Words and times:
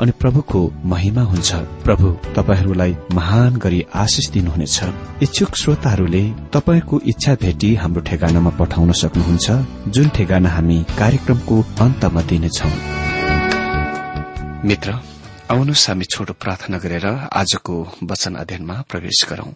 अनि 0.00 0.12
प्रभुको 0.12 0.60
महिमा 0.84 1.22
हुन्छ। 1.22 1.54
प्रभु 1.84 2.08
तपाईँहरूलाई 2.36 2.96
महान 3.12 3.56
गरी 3.56 3.80
आशिष 3.94 4.28
दिनुहुनेछ। 4.30 4.78
इच्छुक 5.22 5.56
श्रोताहरूले 5.56 6.22
तपाईँको 6.52 7.00
इच्छा 7.06 7.34
भेटी 7.34 7.74
हाम्रो 7.74 8.00
ठेगानामा 8.00 8.50
पठाउन 8.50 8.92
सक्नुहुन्छ 8.92 9.46
जुन 9.88 10.08
ठेगाना 10.08 10.50
हामी 10.50 10.78
कार्यक्रमको 10.98 11.60
अन्तमा 11.80 12.22
दिनेछौ। 12.22 12.70
मित्र 14.64 14.98
आउनुहोस् 15.50 15.88
हामी 15.88 16.04
छोटो 16.04 16.32
प्रार्थना 16.32 16.78
गरेर 16.78 17.06
आजको 17.32 17.74
वचन 18.02 18.34
अध्ययनमा 18.34 18.82
प्रवेश 18.90 19.24
गरौं। 19.30 19.50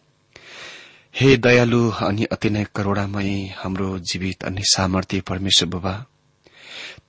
हे 1.15 1.37
दयालु 1.37 1.83
अनि 1.91 2.25
अति 2.25 2.51
नै 2.51 2.65
करोड़ामय 2.75 3.31
हाम्रो 3.59 3.99
जीवित 3.99 4.45
अनि 4.45 4.63
सामर्थ्य 4.65 5.21
परमेश्वर 5.21 5.69
बुबा 5.69 5.95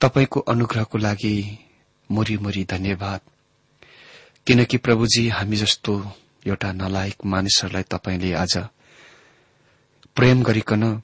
तपाईँको 0.00 0.40
अनुग्रहको 0.40 0.98
लागि 0.98 1.36
मुरी 2.10 2.36
मुरी 2.36 2.64
धन्यवाद। 2.64 3.20
किनकि 4.46 4.76
प्रभुजी 4.76 5.28
हामी 5.28 5.56
जस्तो 5.56 5.94
एउटा 6.46 6.72
नलायक 6.72 7.24
मानिसहरूलाई 7.24 7.82
तपाईँले 7.82 8.32
आज 8.34 8.56
प्रेम 10.16 10.42
गरिकन 10.42 11.02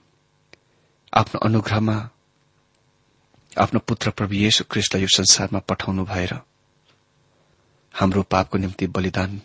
आफ्नो 1.13 1.39
अनुग्रहमा 1.41 1.97
आफ्नो 3.57 3.81
पुत्र 3.81 4.11
प्रभु 4.11 4.35
येशु 4.35 4.65
क्रिस्टलाई 4.71 5.03
यो 5.03 5.09
संसारमा 5.09 5.59
पठाउनु 5.59 6.05
भएर 6.05 6.33
हाम्रो 7.95 8.23
पापको 8.23 8.59
निम्ति 8.59 8.87
बलिदान 8.87 9.41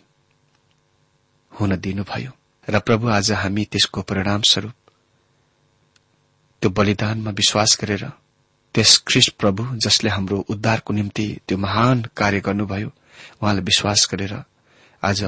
हुन 1.52 1.76
दिनुभयो। 1.76 2.30
र 2.68 2.78
प्रभु 2.78 3.08
आज 3.08 3.32
हामी 3.32 3.64
त्यसको 3.64 4.02
परिणाम 4.02 4.42
स्वरूप 4.42 4.74
त्यो 6.62 6.70
बलिदानमा 6.70 7.30
विश्वास 7.30 7.78
गरेर 7.80 8.04
त्यस 8.74 8.96
ख्रिस्ट 9.06 9.32
प्रभु 9.38 9.64
जसले 9.76 10.10
हाम्रो 10.10 10.38
उद्धारको 10.50 10.94
निम्ति 10.94 11.26
त्यो 11.48 11.58
महान 11.58 12.02
कार्य 12.16 12.40
गर्नुभयो 12.40 12.88
उहाँलाई 13.42 13.64
विश्वास 13.64 14.08
गरेर 14.10 14.34
आज 15.02 15.22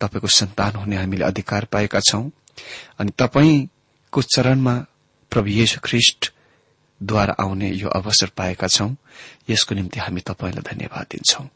तपाईँको 0.00 0.28
सन्तान 0.28 0.76
हुने 0.76 0.96
हामीले 0.96 1.24
अधिकार 1.24 1.64
पाएका 1.64 2.00
छौं। 2.00 2.22
अनि 2.98 3.10
तपाईँको 3.18 4.22
चरणमा 4.22 4.74
प्रभु 5.32 5.48
येशु 5.50 5.80
ख्रिष्टद्वारा 5.84 7.34
आउने 7.40 7.70
यो 7.70 7.88
अवसर 7.88 8.30
पाएका 8.36 8.66
छौं 8.66 8.90
यसको 9.50 9.74
निम्ति 9.74 10.00
हामी 10.00 10.20
तपाईँलाई 10.20 10.74
धन्यवाद 10.74 11.06
दिन्छौं। 11.10 11.46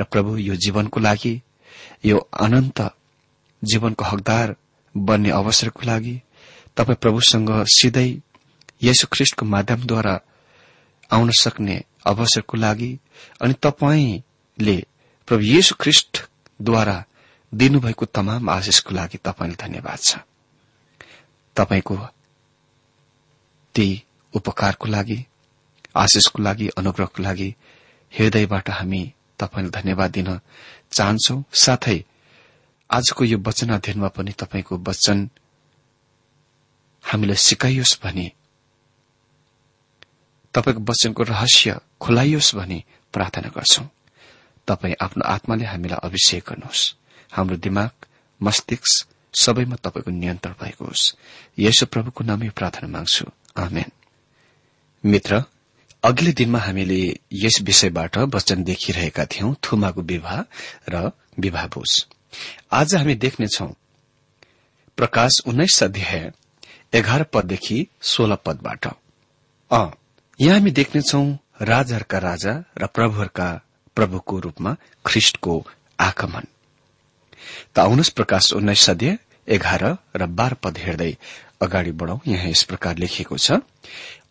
र 0.00 0.04
प्रभु 0.04 0.36
यो 0.38 0.54
जीवनको 0.56 1.00
लागि 1.00 1.40
यो 2.04 2.18
अनन्त 2.40 2.80
जीवनको 3.62 4.04
हकदार 4.04 4.54
बन्ने 4.94 5.30
अवसरको 5.30 5.86
लागि 5.86 6.20
तपाईँ 6.76 6.96
प्रभुसँग 6.96 7.50
सिधै 7.70 8.08
यसु 8.82 9.06
ख्रिष्टको 9.12 9.46
माध्यमद्वारा 9.46 10.20
आउन 11.10 11.30
सक्ने 11.30 11.76
अवसरको 12.06 12.56
लागि 12.56 12.98
अनि 13.42 13.54
तपाईँले 13.62 14.76
प्रभु 15.28 15.42
येशु 15.44 15.74
ख्रिष्टद्वारा 15.80 17.04
दिनुभएको 17.52 18.04
तमाम 18.06 18.50
आशिषको 18.50 18.94
लागि 18.94 19.18
तपाईँले 19.18 19.56
धन्यवाद 19.56 19.98
छ। 19.98 20.18
तपाईँको 21.56 21.96
ती 23.74 23.86
उपकारको 24.34 24.86
लागि 24.88 25.18
आशिषको 25.96 26.42
लागि 26.42 26.68
अनुग्रहको 26.68 27.22
लागि 27.22 27.54
हृदयबाट 28.12 28.70
हामी 28.70 29.02
तपाईँलाई 29.38 29.70
धन्यवाद 29.70 30.10
दिन 30.10 30.28
चाहन्छौ। 30.92 31.42
साथै 31.54 31.98
आजको 32.90 33.24
यो 33.24 33.38
वचन 33.38 33.68
अध्ययनमा 33.74 34.08
पनि 34.08 34.32
तपाईँको 34.32 34.76
वचन 34.78 35.28
हामीलाई 37.04 37.36
सिकाइयोस् 37.38 38.00
भने 38.04 38.30
तपाईँको 40.56 40.82
वचनको 40.82 41.22
रहस्य 41.22 41.80
खुलाइयोस् 42.00 42.54
भनी 42.56 42.84
प्रार्थना 43.12 43.48
गर्छौ। 43.48 43.84
तपाईँ 44.68 44.94
आफ्नो 45.00 45.24
आत्माले 45.24 45.64
हामीलाई 45.64 45.98
अभिषेक 46.02 46.44
गर्नुहोस्। 46.48 46.94
हाम्रो 47.32 47.56
दिमाग 47.56 47.90
मस्तिष्क 48.40 49.08
सबैमा 49.34 49.76
तपाईँको 49.76 50.10
नियन्त्रण 50.10 50.54
भएको 50.62 50.84
होस्। 50.84 51.14
यसो 51.58 51.86
प्रभुको 51.86 52.24
नामै 52.24 52.48
प्रार्थना 52.48 52.88
माग्छु। 52.88 53.24
मित्र 55.04 55.44
अघिल्लो 56.04 56.32
दिनमा 56.32 56.58
हामीले 56.58 57.20
यस 57.32 57.60
विषयबाट 57.62 58.18
वचन 58.18 58.64
देखिरहेका 58.64 59.24
थियौं 59.24 59.54
थुमाको 59.64 60.02
विवाह 60.02 60.40
र 60.88 61.10
विवाह 61.38 61.66
बोझ 61.66 61.90
आज 62.72 62.94
हामी 62.94 63.14
देख्नेछौ 63.14 63.66
प्रकाश 64.96 65.32
उन्नाइस 65.46 65.82
अध्याय 65.82 66.32
एघार 66.94 67.22
पददेखि 67.22 67.86
सोह्र 68.02 68.36
पदबाट। 68.36 68.86
यहाँ 70.40 70.58
हामी 70.58 70.70
देख्नेछौ 70.70 71.20
राजाहरूका 71.62 72.18
राजा 72.18 72.52
र 72.78 72.86
प्रभुहरूका 72.86 73.48
प्रभुको 73.96 74.38
रूपमा 74.38 74.74
ख्रिष्टको 75.06 75.54
आगमन। 76.00 76.44
त 77.74 77.78
आउनुहोस् 77.78 78.10
प्रकाश 78.10 78.52
उन्नाइस 78.52 78.80
सदय 78.80 79.16
एघार 79.48 79.84
र 80.16 80.26
बाह्र 80.28 80.54
पद 80.54 80.78
हेर्दै 80.78 81.12
अगाडि 81.62 81.92
बढ़ौ 81.92 82.18
यहाँ 82.26 82.50
यस 82.50 82.62
प्रकार 82.62 82.98
लेखिएको 82.98 83.36
छ 83.38 83.64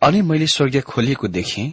अनि 0.01 0.21
मैले 0.21 0.47
स्वर्गीय 0.47 0.81
खोलिएको 0.81 1.27
देखे 1.27 1.65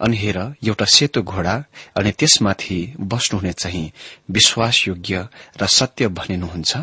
अनि 0.00 0.16
हेर 0.16 0.38
एउटा 0.38 0.84
सेतो 0.86 1.22
घोडा 1.22 1.56
अनि 1.98 2.10
त्यसमाथि 2.12 2.78
बस्नुहुने 3.10 3.52
चाहिँ 3.58 3.92
विश्वासयोग्य 4.30 5.28
र 5.60 5.66
सत्य 5.66 6.08
भनिनुहुन्छ 6.14 6.76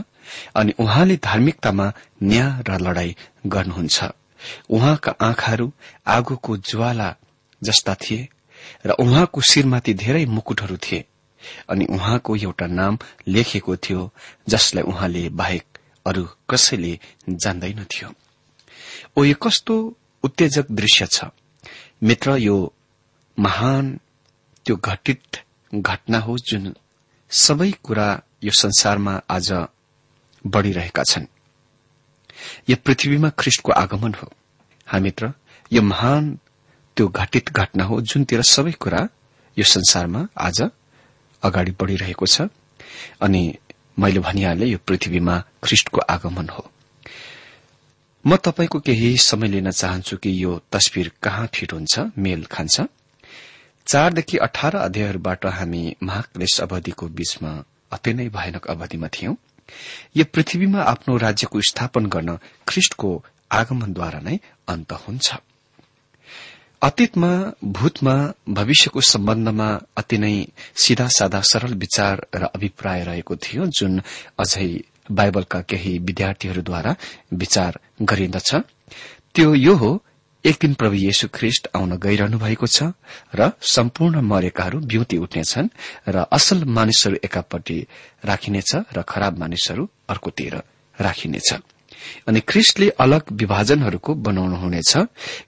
अनि 0.55 0.73
उहाँले 0.79 1.15
धार्मिकतामा 1.23 1.91
न्याय 2.23 2.63
र 2.67 2.79
लड़ाई 2.83 3.15
गर्नुहुन्छ। 3.47 4.03
उहाँका 4.69 5.11
आँखाहरू 5.21 5.71
आगोको 6.07 6.57
ज्वाला 6.57 7.15
जस्ता 7.63 7.95
थिए 7.95 8.29
र 8.85 8.91
उहाँको 8.91 9.41
शिरमाथि 9.41 9.93
धेरै 9.93 10.25
मुकुटहरू 10.25 10.77
थिए 10.77 11.05
अनि 11.69 11.85
उहाँको 11.85 12.35
एउटा 12.35 12.67
नाम 12.67 12.97
लेखेको 13.27 13.75
थियो 13.75 14.11
जसलाई 14.49 14.83
उहाँले 14.83 15.29
बाहेक 15.29 15.77
अरू 16.05 16.27
कसैले 16.49 16.99
जान्दैनथ्यो 17.29 18.13
ओ 19.17 19.23
यो 19.23 19.35
कस्तो 19.35 19.75
उत्तेजक 20.23 20.65
दृश्य 20.71 21.05
छ। 21.05 21.25
मित्र 22.03 22.37
यो 22.37 22.73
महान 23.39 23.99
त्यो 24.65 24.75
घटित 24.75 25.37
घटना 25.75 26.19
हो 26.19 26.37
जुन 26.37 26.75
सबै 27.31 27.71
कुरा 27.83 28.21
यो 28.43 28.51
संसारमा 28.51 29.21
आज 29.29 29.51
बढ़िरहेका 30.47 31.03
छन्। 31.03 31.27
यो 32.69 32.75
पृथ्वीमा 32.85 33.29
ख्रिष्टको 33.29 33.71
आगमन 33.71 34.13
हो। 34.13 34.31
हामीत्र 34.87 35.31
यो 35.73 35.81
महान 35.81 36.39
त्यो 36.97 37.07
घटित 37.07 37.49
घटना 37.49 37.83
हो 37.83 38.01
जुनतिर 38.01 38.41
सबै 38.41 38.71
कुरा 38.71 39.07
यो 39.57 39.63
संसारमा 39.63 40.27
आज 40.37 40.61
अगाडि 41.43 41.71
बढ़िरहेको 41.71 42.25
छ। 42.25 42.41
अनि 43.21 43.57
मैले 43.99 44.19
भनिहाले 44.19 44.65
यो 44.65 44.77
पृथ्वीमा 44.77 45.43
ख्रिष्टको 45.63 45.99
आगमन 45.99 46.49
हो। 46.49 46.71
म 48.25 48.35
तपाईँको 48.35 48.79
केही 48.79 49.17
समय 49.17 49.47
लिन 49.47 49.71
चाहन्छु 49.71 50.17
कि 50.17 50.43
यो 50.43 50.61
तस्विर 50.71 51.11
कहाँ 51.23 51.47
ठिट 51.53 51.73
हुन्छ 51.73 51.99
मेल 52.17 52.43
खान्छ? 52.43 52.81
चारदेखि 53.87 54.37
अठार 54.37 54.75
अध्यायहरूबाट 54.75 55.45
हामी 55.45 55.95
महाक्लेश 56.03 56.59
अवधिको 56.61 57.07
बीचमा 57.07 57.63
अति 57.91 58.13
नै 58.13 58.29
भयानक 58.29 58.67
अवधिमा 58.67 59.07
थियौं। 59.07 59.35
यो 60.17 60.25
पृथ्वीमा 60.33 60.81
आफ्नो 60.83 61.17
राज्यको 61.17 61.61
स्थापन 61.61 62.05
गर्न 62.05 62.37
ख्रिष्टको 62.67 63.09
आगमनद्वारा 63.51 64.19
नै 64.19 64.39
अन्त 64.67 64.91
हुन्छ। 65.03 65.35
अतीतमा 66.81 67.31
भूतमा 67.63 68.15
भविष्यको 68.49 69.01
सम्बन्धमा 69.01 69.69
अति 69.97 70.17
नै 70.17 70.35
सिधा 70.75 71.07
सादा 71.07 71.41
सरल 71.41 71.73
विचार 71.73 72.25
र 72.35 72.43
अभिप्राय 72.55 73.03
रहेको 73.03 73.35
थियो 73.35 73.65
जुन 73.67 74.01
अझै 74.39 74.67
बाइबलका 75.11 75.61
केही 75.61 75.97
विद्यार्थीहरूद्वारा 75.99 76.95
विचार 77.33 77.79
गरिन्दछ 78.01 78.55
त्यो 79.35 79.53
यो 79.55 79.75
हो 79.75 79.91
एक 80.45 80.57
दिन 80.61 80.73
प्रभु 80.73 80.95
येशु 80.95 81.27
ख्रिष्ट 81.33 81.67
आउन 81.75 81.97
गइरहनु 81.97 82.37
भएको 82.39 82.67
छ 82.67 82.93
र 83.35 83.51
सम्पूर्ण 83.61 84.21
मरेकाहरू 84.21 84.79
ब्युति 84.79 85.17
उठ्नेछन् 85.17 85.67
र 86.07 86.25
असल 86.31 86.63
मानिसहरू 86.63 87.17
एकापट्टि 87.25 87.77
राखिनेछ 88.25 88.71
र 88.95 89.01
खराब 89.01 89.37
मानिसहरू 89.39 89.89
अर्कोतिर 90.09 90.55
राखिनेछ। 91.01 91.49
अनि 92.27 92.39
ख्रिस्टले 92.47 92.89
अलग 92.99 93.31
विभाजनहरूको 93.31 94.13
बनाउनु 94.13 94.55
हुनेछ 94.55 94.91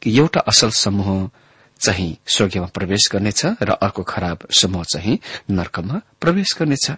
कि 0.01 0.17
एउटा 0.17 0.39
असल 0.47 0.69
समूह 0.75 1.29
चाहिँ 1.79 2.17
स्वर्गीयमा 2.27 2.67
प्रवेश 2.73 3.09
गर्नेछ 3.13 3.45
र 3.61 3.69
अर्को 3.79 4.03
खराब 4.03 4.47
समूह 4.51 4.83
चाहिँ 4.83 5.19
नर्कमा 5.49 6.01
प्रवेश 6.21 6.55
गर्नेछ। 6.59 6.91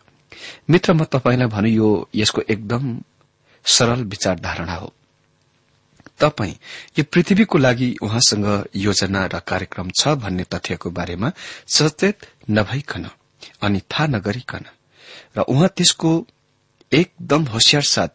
मित्र 0.69 0.93
म 0.93 1.03
तपाईँलाई 1.11 1.47
भनु 1.47 1.69
यो 1.69 1.89
यसको 2.15 2.41
एकदम 2.49 2.83
सरल 3.65 4.03
विचार 4.03 4.39
धारणा 4.39 4.75
हो। 4.75 4.93
तपाई 6.21 6.51
यो 6.97 7.03
पृथ्वीको 7.13 7.57
लागि 7.57 7.89
उहाँसँग 8.01 8.47
योजना 8.75 9.25
र 9.25 9.39
कार्यक्रम 9.47 9.89
छ 9.99 10.15
भन्ने 10.23 10.43
तथ्यको 10.53 10.89
बारेमा 10.89 11.31
सचेत 11.67 12.27
नभइकन 12.49 13.09
अनि 13.61 13.81
थाहा 13.91 14.07
नगरिकन 14.07 14.65
र 15.37 15.41
उहाँ 15.47 15.69
त्यसको 15.75 16.11
एकदम 16.91 17.43
होसियार 17.45 17.83
साथ 17.85 18.09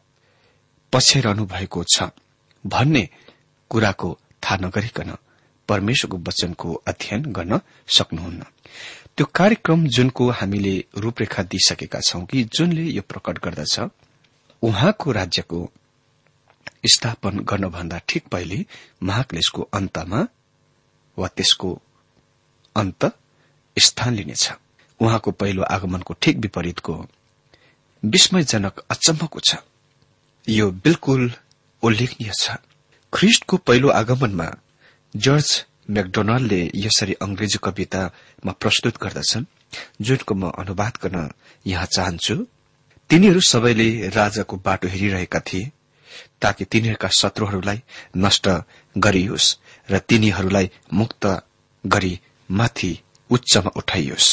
पछ्याइरहनु 0.93 1.47
भएको 1.47 1.85
छ 1.85 2.11
भन्ने 2.65 3.09
कुराको 3.71 4.19
थाहा 4.43 4.57
नगरिकन 4.57 5.17
परमेश्वरको 5.69 6.19
वचनको 6.19 6.75
अध्ययन 6.87 7.23
गर्न 7.33 7.61
सक्नुहुन्न। 7.89 8.45
त्यो 9.17 9.27
कार्यक्रम 9.35 9.87
जुनको 9.87 10.29
हामीले 10.31 10.75
रूपरेखा 10.97 11.43
दिइसकेका 11.43 12.01
छौं 12.01 12.25
कि 12.25 12.45
जुनले 12.55 12.83
यो 12.91 13.03
प्रकट 13.03 13.39
गर्दछ 13.45 13.79
उहाँको 14.63 15.13
राज्यको 15.13 15.59
स्थापन 16.87 17.39
गर्नभन्दा 17.41 18.01
ठिक 18.09 18.27
पहिले 18.27 18.65
महाक्लेशको 19.03 19.63
अन्तमा 19.75 20.21
वा 21.19 21.29
त्यसको 21.29 21.71
अन्त 22.77 23.13
स्थान 23.77 24.15
लिनेछ। 24.15 24.53
उहाँको 25.01 25.31
पहिलो 25.31 25.63
आगमनको 25.63 26.15
ठिक 26.23 26.37
विपरीतको 26.37 26.95
विस्मयजनक 28.03 28.85
अचम्मको 28.91 29.41
छ। 29.41 29.57
यो 30.49 30.71
बिल्कुल 30.71 31.33
उल्लेखनीय 31.83 32.33
छ। 32.41 32.57
ख्रिष्टको 33.13 33.57
पहिलो 33.57 33.89
आगमनमा 33.91 34.49
जर्ज 35.17 35.65
म्याकडोनाल्डले 35.91 36.61
यसरी 36.75 37.13
अंग्रेजी 37.23 37.59
कवितामा 37.63 38.53
प्रस्तुत 38.53 38.97
गर्दछन् 39.03 39.45
जुनको 40.01 40.35
म 40.35 40.51
अनुवाद 40.51 40.95
गर्न 41.03 41.31
यहाँ 41.67 41.87
चाहन्छु। 41.87 42.35
तिनीहरू 43.11 43.41
सबैले 43.41 44.09
राजाको 44.09 44.57
बाटो 44.57 44.89
हेरिरहेका 44.89 45.41
थिए। 45.41 45.71
ताकि 46.43 46.65
तिनीहरूका 46.65 47.09
शत्रुहरूलाई 47.19 47.83
नष्ट 48.17 48.49
गरियोस् 48.97 49.55
र 49.91 49.99
तिनीहरूलाई 49.99 50.71
मुक्त 50.93 51.27
गरी 51.85 52.15
माथि 52.51 52.93
उच्चमा 53.31 53.71
उठाइयोस्। 53.77 54.29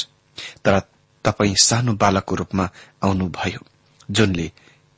तर 0.65 0.79
तपाई 1.25 1.53
सानो 1.63 1.93
बालकको 1.93 2.35
रूपमा 2.35 2.65
आउनुभयो 3.03 3.61
जुनले 4.11 4.51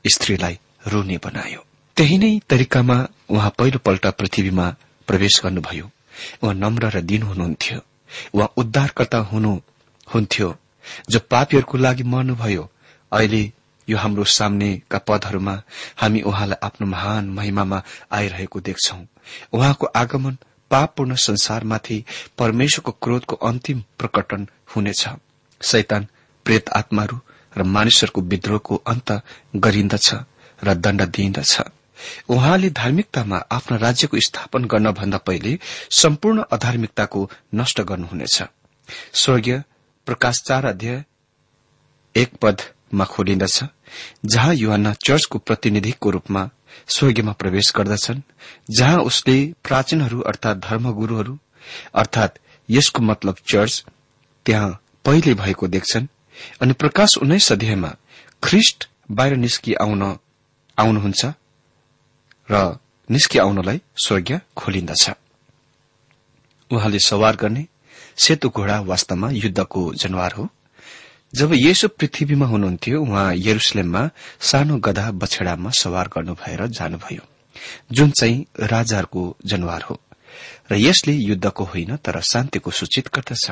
स्त्रीलाई 0.05 0.59
रुने 0.87 1.17
बनायो। 1.17 1.61
त्यही 1.97 2.17
नै 2.17 2.31
तरिकामा 2.49 2.97
उहाँ 3.29 3.53
पहिलोपल्ट 3.57 4.05
पृथ्वीमा 4.19 4.65
प्रवेश 5.07 5.41
गर्नुभयो। 5.43 5.85
उहाँ 6.43 6.53
नम्र 6.53 6.89
र 6.89 7.01
दिन 7.01 7.23
हुनुहुन्थ्यो। 7.23 7.79
उहाँ 8.33 8.53
उद्धारकर्ता 8.57 9.17
हुनुहुन्थ्यो 9.31 10.49
जो 11.09 11.19
पापीहरूको 11.31 11.77
लागि 11.77 12.03
मर्नुभयो। 12.03 12.63
अहिले 13.11 13.43
यो 13.89 13.97
हाम्रो 13.97 14.23
सामनेका 14.23 14.97
पदहरूमा 14.97 15.61
हामी 15.97 16.21
उहाँलाई 16.21 16.59
आफ्नो 16.63 16.87
महान 16.87 17.29
महिमामा 17.29 17.83
आइरहेको 18.11 18.59
देख्छौ। 18.59 18.97
उहाँको 19.53 19.85
आगमन 19.85 20.37
पापपूर्ण 20.71 21.15
संसारमाथि 21.15 22.03
परमेश्वरको 22.37 22.91
क्रोधको 22.91 23.35
अन्तिम 23.35 23.83
प्रकटन 23.99 24.47
हुनेछ। 24.75 25.07
शैतान 25.61 26.07
प्रेत 26.45 26.69
आत्माहरू 26.69 27.19
र 27.57 27.63
मानिसहरूको 27.63 28.21
विद्रोहको 28.21 28.75
अन्त 28.87 29.11
गरिन्दछ 29.55 30.13
र 30.63 30.73
दण्ड 30.73 31.01
दिइन्दछ। 31.01 31.61
उहाँले 32.29 32.69
धार्मिकतामा 32.69 33.37
आफ्ना 33.51 33.77
राज्यको 33.77 34.19
स्थापन 34.19 34.65
गर्नभन्दा 34.65 35.17
पहिले 35.17 35.59
सम्पूर्ण 35.91 36.43
अधार्मिकताको 36.51 37.29
नष्ट 37.55 37.81
गर्नुहुनेछ। 37.81 38.43
स्वर्गीय 39.13 39.63
प्रकाश 40.05 40.41
चार 40.41 40.65
अध्यय 40.65 41.03
एक 42.15 42.35
पदमा 42.91 43.05
खोलिन्दछ 43.05 43.63
जहाँ 44.25 44.53
युवाना 44.53 44.93
चर्चको 45.05 45.39
प्रतिनिधिको 45.39 46.09
रूपमा 46.09 46.49
स्वर्गीयमा 46.87 47.31
प्रवेश 47.31 47.71
गर्दछन् 47.75 48.21
जहाँ 48.69 48.99
उसले 49.01 49.37
प्राचीनहरू 49.63 50.19
अर्थात 50.21 50.57
धर्मगुरूहरू 50.57 51.37
अर्थात 51.93 52.39
यसको 52.69 53.01
मतलब 53.01 53.35
चर्च 53.47 53.83
त्यहाँ 54.45 54.69
पहिले 55.05 55.33
भएको 55.33 55.67
देख्छन् 55.67 56.07
अनि 56.61 56.73
प्रकाश 56.73 57.17
उन्नाइस 57.17 57.51
अध्यायमा 57.51 57.91
ख्रिष्ट 58.43 58.87
बाहिर 59.11 59.35
निस्कि 59.37 59.73
आउन 59.73 60.03
आउनुहुन्छ 60.77 61.25
र 62.49 62.77
निस्कि 63.09 63.39
आउनलाई 63.39 63.81
स्वर्ग 64.05 64.39
खोलिन्दछ 64.57 65.09
उहाँले 66.71 66.99
सवार 66.99 67.35
गर्ने 67.35 67.65
सेतो 68.17 68.49
घोडा 68.49 68.79
वास्तवमा 68.81 69.29
युद्धको 69.31 69.93
जनवार 69.93 70.31
हो। 70.31 70.49
जब 71.37 71.53
येशु 71.53 71.87
पृथ्वीमा 71.87 72.45
हुनुहुन्थ्यो 72.45 73.01
उहाँ 73.01 73.33
यरुसलेममा 73.35 74.09
सानो 74.41 74.77
गधा 74.77 75.11
बछेडामा 75.11 75.69
सवार 75.69 76.07
गर्नु 76.07 76.33
भएर 76.33 76.65
जानुभयो 76.67 77.23
जुन 77.91 78.11
चाहिँ 78.11 78.45
राजाहरूको 78.59 79.35
जनवार 79.45 79.81
हो। 79.81 79.99
र 80.71 80.75
यसले 80.75 81.13
युद्धको 81.13 81.63
होइन 81.63 81.95
तर 81.95 82.19
शान्तिको 82.21 82.71
सूचित 82.71 83.07
गर्दछ। 83.15 83.51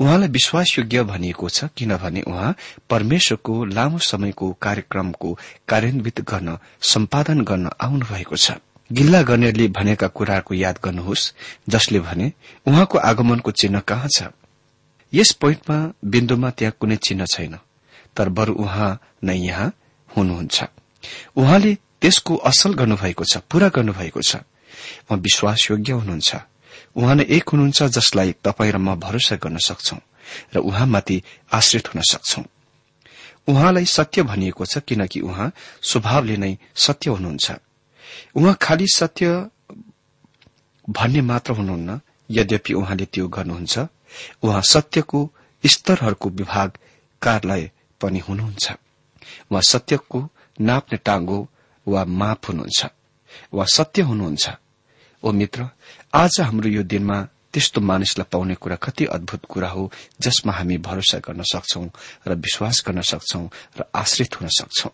उहाँलाई 0.00 0.28
विश्वासयोग्य 0.28 1.02
भनिएको 1.02 1.48
छ 1.48 1.64
किनभने 1.76 2.22
उहाँ 2.22 2.54
परमेश्वरको 2.90 3.64
लामो 3.64 3.98
समयको 3.98 4.52
कार्यक्रमको 4.62 5.38
कार्यान्वित 5.68 6.20
गर्न 6.20 6.58
सम्पादन 6.82 7.40
गर्न 7.40 7.70
आउनु 7.80 8.06
भएको 8.06 8.36
छ। 8.36 8.52
गिल्ला 8.92 9.22
गर्नेले 9.22 9.68
भनेका 9.68 10.06
कुराहरूको 10.08 10.54
याद 10.54 10.78
गर्नुहोस् 10.84 11.32
जसले 11.68 12.00
भने 12.00 12.32
उहाँको 12.66 12.98
आगमनको 12.98 13.50
चिन्ह 13.50 13.80
कहाँ 13.80 14.08
छ? 14.16 14.22
यस 15.12 15.30
पोइन्टमा 15.32 15.76
बिन्दुमा 16.04 16.50
त्यहाँ 16.50 16.74
कुनै 16.80 16.96
चिन्ह 16.96 17.24
छैन। 17.26 17.58
तर 18.16 18.28
बरू 18.28 18.54
उहाँ 18.54 18.90
नै 19.24 19.36
यहाँ 19.36 19.72
हुनुहुन्छ। 20.08 20.56
उहाँले 21.36 21.74
त्यसको 22.00 22.34
असल 22.36 22.72
गर्नुभएको 22.74 23.24
छ 23.24 23.36
पूरा 23.50 23.68
गर्नुभएको 23.68 24.20
छ। 24.22 24.36
उहाँ 25.06 25.18
विश्वासयोग्य 25.18 25.92
हुनुहुन्छ। 25.92 26.30
उहाँ 26.96 27.14
नै 27.14 27.24
एक 27.26 27.48
हुनुहुन्छ 27.48 27.82
जसलाई 27.82 28.32
तपाईँ 28.44 28.72
र 28.72 28.78
म 28.78 28.94
भरोसा 28.96 29.36
गर्न 29.36 29.58
सक्छौ 29.58 29.98
र 30.54 30.56
उहाँमाथि 30.58 31.16
आश्रित 31.52 31.86
हुन 31.94 32.02
सक्छौ। 32.02 32.42
उहाँलाई 33.48 33.84
सत्य 33.86 34.22
भनिएको 34.22 34.64
छ 34.64 34.78
किनकि 34.78 35.20
उहाँ 35.20 35.52
स्वभावले 35.82 36.36
नै 36.36 36.52
सत्य 36.74 37.10
हुनुहुन्छ। 37.10 37.46
उहाँ 38.36 38.54
खालि 38.62 38.86
सत्य 38.86 39.26
भन्ने 40.86 41.20
मात्र 41.20 41.52
हुनुहुन्न। 41.52 42.00
यद्यपि 42.30 42.72
उहाँले 42.74 43.04
त्यो 43.04 43.28
गर्नुहुन्छ। 43.28 43.78
उहाँ 44.42 44.62
सत्यको 44.62 45.30
स्तरहरूको 45.66 46.28
विभाग 46.28 46.78
कार्यालय 47.22 47.70
पनि 48.00 48.18
हुनुहुन्छ। 48.18 48.72
उहाँ 49.50 49.62
सत्यको 49.62 50.28
नाप्ने 50.60 50.98
टाँगो 50.98 51.48
वा 51.88 52.04
माप 52.04 52.48
हुनुहुन्छ। 52.48 52.86
वा 53.54 53.64
सत्य 53.64 54.02
हुनुहुन्छ। 54.02 54.50
ओ 55.22 55.32
मित्र 55.32 55.68
आज 56.14 56.40
हाम्रो 56.40 56.68
यो 56.68 56.82
दिनमा 56.82 57.28
त्यस्तो 57.52 57.80
मानिसलाई 57.80 58.26
पाउने 58.32 58.54
कुरा 58.54 58.76
कति 58.76 59.04
अद्भुत 59.04 59.44
कुरा 59.44 59.68
हो 59.68 59.92
जसमा 60.20 60.52
हामी 60.52 60.78
भरोसा 60.78 61.18
गर्न 61.18 61.42
सक्छौ 61.42 61.84
र 62.26 62.34
विश्वास 62.34 62.84
गर्न 62.86 63.00
सक्छौ 63.00 63.50
र 63.80 63.84
आश्रित 63.94 64.40
हुन 64.40 64.48
सक्छौ। 64.48 64.90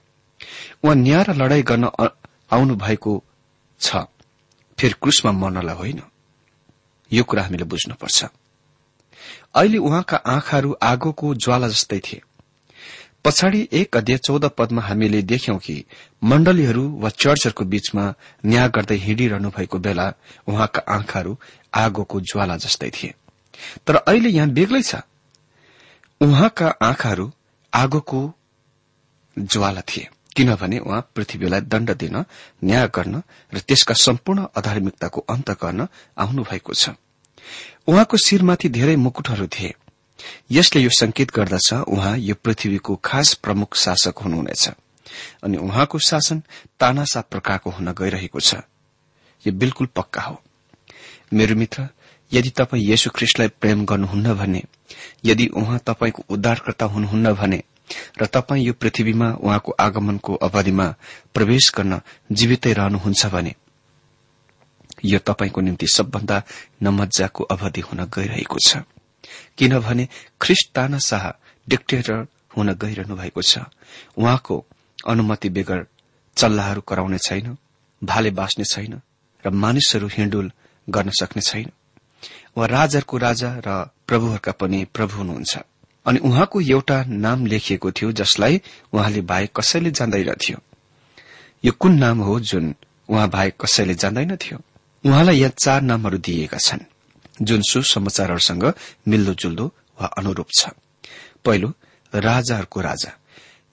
उहाँ 0.84 0.94
न्याय 0.94 1.22
र 1.22 1.34
लड़ाई 1.34 1.62
गर्न 1.62 1.84
आउनु 2.50 2.74
भएको 2.76 3.24
छ। 3.80 3.96
फेरि 4.78 4.94
क्रुसमा 5.02 5.32
मर्नलाई 5.32 5.74
होइन। 5.74 6.02
यो 7.12 7.24
कुरा 7.24 7.42
हामीले 7.42 7.64
बुझ्नुपर्छ। 7.64 8.24
अहिले 9.56 9.78
उहाँका 9.78 10.16
आँखाहरू 10.16 10.76
आगोको 10.82 11.34
ज्वाला 11.34 11.68
जस्तै 11.68 12.00
थिए। 12.00 12.20
पछाडि 13.24 13.68
एक 13.72 13.96
अध्यय 13.96 14.18
चौध 14.18 14.44
पदमा 14.58 14.82
हामीले 14.82 15.22
देख्यौं 15.22 15.58
कि 15.58 15.84
मण्डलीहरू 16.22 16.84
वा 17.00 17.10
चर्चहरूको 17.10 17.64
बीचमा 17.64 18.04
न्याय 18.46 18.68
गर्दै 18.68 18.96
हिँडिरहनु 18.96 19.50
भएको 19.50 19.78
बेला 19.78 20.12
उहाँका 20.48 20.82
आँखाहरू 20.88 21.38
आगोको 21.74 22.20
ज्वाला 22.20 22.56
जस्तै 22.56 22.90
थिए। 22.90 23.14
तर 23.86 23.96
अहिले 23.96 24.28
यहाँ 24.28 24.48
बेग्लै 24.48 24.82
छ। 24.82 24.94
उहाँका 26.20 26.68
आँखाहरू 26.82 27.32
आगोको 27.72 28.20
ज्वाला 29.36 29.80
थिए। 29.80 30.08
किनभने 30.36 30.78
उहाँ 30.78 31.00
पृथ्वीलाई 31.14 31.60
दण्ड 31.60 31.90
दिन 31.90 32.16
न्याय 32.64 32.88
गर्न 32.88 33.22
र 33.52 33.58
त्यसका 33.58 33.94
सम्पूर्ण 33.94 34.46
अधार्मिकताको 34.56 35.20
अन्त 35.28 35.50
गर्न 35.50 35.88
आउनु 36.18 36.42
भएको 36.42 36.74
छ। 36.74 36.90
उहाँको 37.88 38.16
शिरमाथि 38.16 38.68
धेरै 38.68 38.96
मुकुटहरू 38.96 39.46
थिए। 39.46 39.74
यसले 40.50 40.82
यो 40.82 40.90
संकेत 40.90 41.30
गर्दछ 41.30 41.72
उहाँ 41.72 42.16
यो 42.18 42.34
पृथ्वीको 42.34 42.96
खास 43.04 43.34
प्रमुख 43.34 43.76
शासक 43.76 44.18
हुनुहुनेछ 44.18 44.68
अनि 45.44 45.56
उहाँको 45.56 45.98
शासन 45.98 46.42
तानासा 46.80 47.20
प्रकारको 47.20 47.70
हुन 47.70 47.92
गइरहेको 47.92 48.40
छ। 48.40 48.54
यो 49.46 49.52
बिल्कुल 49.52 49.86
पक्का 49.86 50.22
हो। 50.22 50.40
मेरो 51.32 51.54
मित्र 51.56 51.88
यदि 52.32 52.50
तपाईँ 52.50 52.84
येशु 52.84 53.10
ख्रिस्टलाई 53.10 53.48
प्रेम 53.48 53.84
गर्नुहुन्न 53.84 54.34
भने 54.34 54.62
यदि 55.24 55.46
उहाँ 55.46 55.78
तपाईँको 55.86 56.24
उद्धारकर्ता 56.28 56.86
हुनुहुन्न 56.86 57.32
भने 57.32 57.62
र 58.22 58.26
तपाईँ 58.26 58.64
यो 58.64 58.72
पृथ्वीमा 58.72 59.30
उहाँको 59.30 59.72
आगमनको 59.80 60.34
अवधिमा 60.34 60.94
प्रवेश 61.34 61.72
गर्न 61.76 62.00
जीवितै 62.32 62.72
रहनुहुन्छ 62.72 63.26
भने 63.26 63.54
यो 65.04 65.18
तपाईँको 65.18 65.60
निम्ति 65.60 65.86
सबभन्दा 65.86 66.42
नमजाको 66.82 67.44
अवधि 67.44 67.80
हुन 67.80 68.04
गइरहेको 68.04 68.58
छ। 68.68 68.76
किनभने 69.58 70.08
ख्रिस्ट 70.40 70.72
ताना 70.74 70.98
शाह 70.98 71.24
डिक्टेटर 71.68 72.26
हुन 72.56 72.72
गइरहनु 72.72 73.16
भएको 73.16 73.42
छ। 73.42 73.58
उहाँको 74.18 74.64
अनुमति 75.06 75.48
बेगर 75.48 75.86
चल्लाहरू 76.36 76.80
कराउने 76.80 77.18
छैन 77.18 77.56
भाले 78.04 78.30
बाँच्ने 78.30 78.64
छैन 78.64 79.00
र 79.46 79.50
मानिसहरू 79.50 80.06
हिँडुल 80.06 80.52
गर्न 80.88 81.10
सक्ने 81.10 81.42
छैन। 81.42 81.70
उहाँ 82.56 82.68
राजाहरूको 82.68 83.16
राजा 83.18 83.50
र 83.66 83.90
प्रभुहरूका 84.06 84.52
पनि 84.52 84.84
प्रभु 84.84 85.16
हुनुहुन्छ। 85.16 85.58
अनि 86.06 86.18
उहाँको 86.18 86.60
एउटा 86.60 87.04
नाम 87.04 87.46
लेखिएको 87.46 87.90
थियो 87.90 88.12
जसलाई 88.12 88.60
उहाँले 88.92 89.20
बाहेक 89.20 89.50
कसैले 89.56 89.90
जान्दैनथ्यो 89.90 90.58
यो 91.64 91.72
कुन 91.72 91.98
नाम 91.98 92.20
हो 92.20 92.38
जुन 92.40 92.74
उहाँ 93.08 93.28
बाहेक 93.28 93.56
कसैले 93.60 93.94
जान्दैनथ्यो 93.94 94.58
उहाँलाई 95.06 95.38
यहाँ 95.38 95.54
चार 95.62 95.80
नामहरू 95.82 96.18
दिइएका 96.18 96.58
छन्। 96.58 96.82
जुन 97.42 97.62
सुसमाचारहरूसँग 97.62 98.64
मिल्दोजुल्दो 99.08 99.66
वा 100.00 100.06
अनुरूप 100.18 100.48
छ। 100.58 100.74
पहिलो 101.44 101.68
राजाहरूको 102.12 102.80
राजा। 102.80 103.10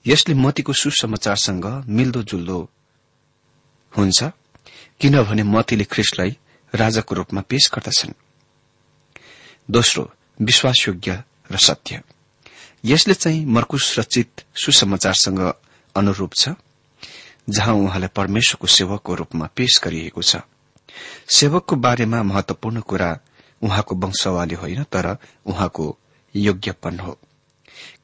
यसले 0.06 0.34
मतीको 0.34 0.72
सुसमाचारसँग 0.72 1.66
मिल्दोजुल्दो 1.88 2.58
हुन्छ 3.92 4.20
किनभने 5.00 5.42
मतीले 5.42 5.84
ख्रिस्टलाई 5.84 6.30
राजाको 6.72 7.12
रूपमा 7.14 7.40
पेश 7.50 7.70
गर्दछन्। 7.74 8.14
दोस्रो 9.70 10.02
विश्वासयोग्य 10.38 11.22
र 11.50 11.56
सत्य। 11.58 12.02
यसले 12.84 13.14
चाहिँ 13.14 13.44
मर्कुश 13.46 13.98
रचित 13.98 14.44
सुसमाचारसँग 14.54 15.40
अनुरूप 15.94 16.32
छ 16.34 16.54
जहाँ 17.50 17.74
उहाँलाई 17.74 18.08
परमेश्वरको 18.14 18.66
सेवकको 18.66 19.14
रूपमा 19.14 19.46
पेश 19.56 19.80
गरिएको 19.84 20.22
छ। 20.22 20.36
सेवकको 21.28 21.76
बारेमा 21.76 22.22
महत्वपूर्ण 22.22 22.80
कुरा 22.80 23.18
उहाँको 23.62 23.94
वंशवाली 23.94 24.54
होइन 24.54 24.82
तर 24.82 25.16
उहाँको 25.46 25.98
योग्यपन 26.36 26.98
हो। 27.00 27.18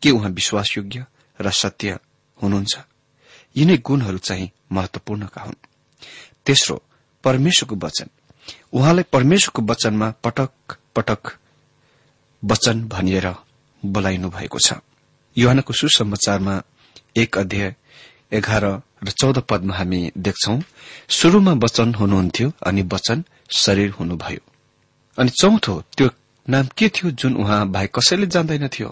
के 0.03 0.11
उहाँ 0.11 0.31
विश्वासयोग्य 0.31 1.07
र 1.41 1.51
सत्य 1.51 1.99
हुनुहुन्छ? 2.43 2.79
यिनै 3.57 3.77
गुणहरू 3.77 4.19
चाहिँ 4.19 4.51
महत्वपूर्णका 4.73 5.43
हुन्। 5.43 5.55
तेस्रो 6.47 6.83
परमेश्वरको 7.25 7.87
वचन। 7.87 8.09
उहाँलाई 8.73 9.05
परमेश्वरको 9.13 9.63
वचनमा 9.63 10.11
पटक 10.11 10.51
पटक 10.97 11.37
वचन 12.45 12.89
भनिएर 12.89 13.35
बोलाइनु 13.85 14.31
भएको 14.31 14.59
छ। 14.59 14.73
युहानको 15.39 15.73
सुसमाचारमा 15.73 16.63
एक 17.17 17.39
अध्याय 17.39 17.75
एघार 18.33 18.65
र 19.05 19.11
चौध 19.11 19.39
पदमा 19.49 19.75
हामी 19.75 20.01
देख्छौ 20.17 20.59
शुरूमा 21.09 21.53
वचन 21.65 21.95
हुनुहुन्थ्यो 21.95 22.53
अनि 22.67 22.83
वचन 22.93 23.25
शरीर 23.57 23.91
हुनुभयो। 23.91 24.43
अनि 25.19 25.31
चौथो 25.31 25.75
त्यो 25.97 26.09
नाम 26.49 26.67
के 26.77 26.89
थियो 26.89 27.11
जुन 27.11 27.37
उहाँ 27.37 27.61
भाइ 27.73 27.87
कसैले 27.95 28.27
जान्दैनथ्यो? 28.27 28.89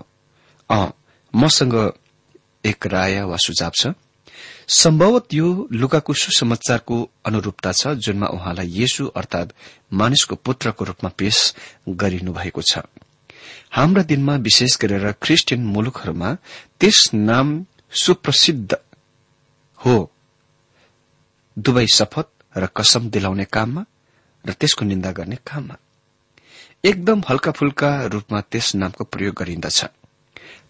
अ 0.70 0.76
मसँग 1.34 1.74
एक 2.64 2.86
राय 2.86 3.22
वा 3.22 3.36
सुझाव 3.36 3.72
छ। 3.80 3.94
सम्भवत 4.68 5.34
यो 5.34 5.68
लुकाको 5.72 6.12
सुसमाचारको 6.14 6.96
अनुरूपता 7.26 7.72
छ 7.72 7.94
जुनमा 8.04 8.26
उहाँलाई 8.26 8.68
येशु 8.70 9.06
अर्थात 9.16 9.52
मानिसको 9.92 10.34
पुत्रको 10.36 10.84
रूपमा 10.84 11.10
पेश 11.18 11.36
गरिनु 11.88 12.32
भएको 12.32 12.62
छ। 12.62 12.84
हाम्रा 13.70 14.02
दिनमा 14.02 14.34
विशेष 14.36 14.76
गरेर 14.80 15.12
क्रिस्चियन 15.22 15.64
मुलुकहरूमा 15.66 16.36
त्यस 16.80 16.98
नाम 17.14 17.64
सुप्रसिद्ध 17.92 18.76
हो। 19.84 20.10
दुवै 21.58 21.86
शपथ 21.86 22.28
र 22.56 22.66
कसम 22.66 23.10
दिलाउने 23.10 23.44
काममा 23.44 23.84
र 24.46 24.52
त्यसको 24.52 24.84
निन्दा 24.84 25.12
गर्ने 25.12 25.36
काममा। 25.36 25.76
एकदम 26.84 27.22
हल्का 27.28 27.50
फुल्का 27.50 28.06
रूपमा 28.06 28.40
त्यस 28.40 28.74
नामको 28.74 29.04
प्रयोग 29.04 29.34
गरिन्दछ। 29.34 29.84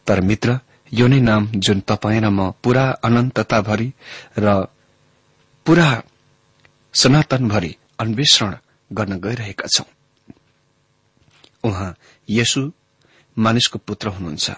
तर 0.06 0.20
मित्र 0.20 0.60
यो 0.92 1.06
नै 1.06 1.20
नाम 1.20 1.46
जुन 1.46 1.80
तपाईँ 1.80 2.20
र 2.20 2.28
म 2.28 2.50
पूरा 2.50 2.84
अनन्तताभरि 3.04 3.92
र 4.38 4.66
पूरा 5.66 6.02
सनातनभरि 6.94 7.76
अन्वेषण 8.00 8.56
गर्न 8.92 9.20
गइरहेका 9.20 9.66
छौं। 9.66 9.88
उहाँ 11.64 11.96
यसु 12.28 12.72
मानिसको 13.38 13.78
पुत्र 13.78 14.08
हुनुहुन्छ। 14.08 14.50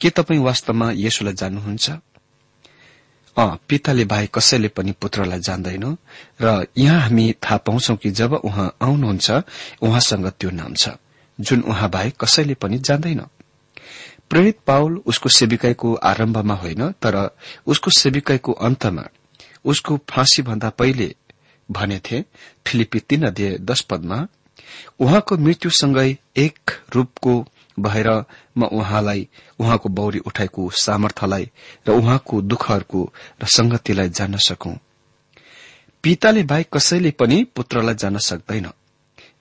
के 0.00 0.10
तपाईँ 0.10 0.40
वास्तवमा 0.40 0.92
यसोलाई 0.94 1.34
जान्नुहुन्छ? 1.34 1.90
पिताले 3.36 4.04
बाहेक 4.04 4.30
कसैले 4.34 4.68
पनि 4.68 4.92
पुत्रलाई 4.92 5.40
जान्दैन 5.40 5.96
र 6.40 6.66
यहाँ 6.78 7.00
हामी 7.00 7.32
थाहा 7.42 7.56
पाउँछौ 7.56 7.96
कि 7.96 8.10
जब 8.10 8.32
उहाँ 8.34 8.76
आउनुहुन्छ 8.82 9.30
उहाँसँग 9.82 10.28
त्यो 10.30 10.50
नाम 10.50 10.74
छ 10.74 10.88
जुन 11.38 11.60
उहाँ 11.62 11.90
बाहेक 11.90 12.16
कसैले 12.16 12.54
पनि 12.54 12.78
जान्दैन। 12.78 13.22
प्रेरित 14.30 14.58
पाउल 14.66 15.02
उसको 15.06 15.28
सेविकाईको 15.28 15.94
आरम्भमा 15.94 16.54
होइन 16.54 16.90
तर 17.02 17.16
उसको 17.66 17.90
सेविकाईको 17.90 18.52
अन्तमा 18.52 19.04
उसको 19.64 19.96
फाँसी 20.10 20.42
भन्दा 20.42 20.70
पहिले 20.70 21.14
भनेथे 21.68 22.24
फिलिपी 22.66 22.98
तीन 23.00 23.26
अध्यय 23.26 23.58
दश 23.60 23.80
पदमा 23.80 24.26
उहाँको 25.00 25.36
मृत्युसँगै 25.36 26.16
एक 26.36 26.70
रूपको 26.94 27.34
भएर 27.80 28.08
म 28.56 28.64
उहाँलाई 28.64 29.28
उहाँको 29.60 29.88
बौरी 29.88 30.18
उठाएको 30.18 30.70
सामर्थ्यलाई 30.70 31.50
र 31.88 31.90
उहाँको 31.90 32.42
दुःखहरूको 32.42 33.12
र 33.42 33.46
संगतिलाई 33.46 34.08
जान्न 34.08 34.36
सकौं। 34.38 34.74
पिताले 36.04 36.42
बाहेक 36.42 36.68
कसैले 36.76 37.10
पनि 37.10 37.44
पुत्रलाई 37.56 37.94
जान्न 37.94 38.18
सक्दैन। 38.18 38.70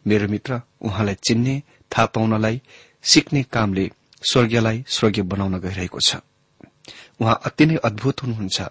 मेरो 0.07 0.27
मित्र 0.27 0.61
उहाँलाई 0.81 1.15
चिन्ने 1.15 1.61
थाहा 1.91 2.05
पाउनलाई 2.05 2.61
सिक्ने 3.03 3.43
कामले 3.43 3.91
स्वर्गीयलाई 4.21 4.83
स्वर्गीय 4.87 5.23
बनाउन 5.23 5.59
गइरहेको 5.59 5.99
छ। 5.99 6.15
उहाँ 7.21 7.39
अति 7.45 7.65
नै 7.65 7.75
अद्भुत 7.75 8.23
हुनुहुन्छ 8.23 8.61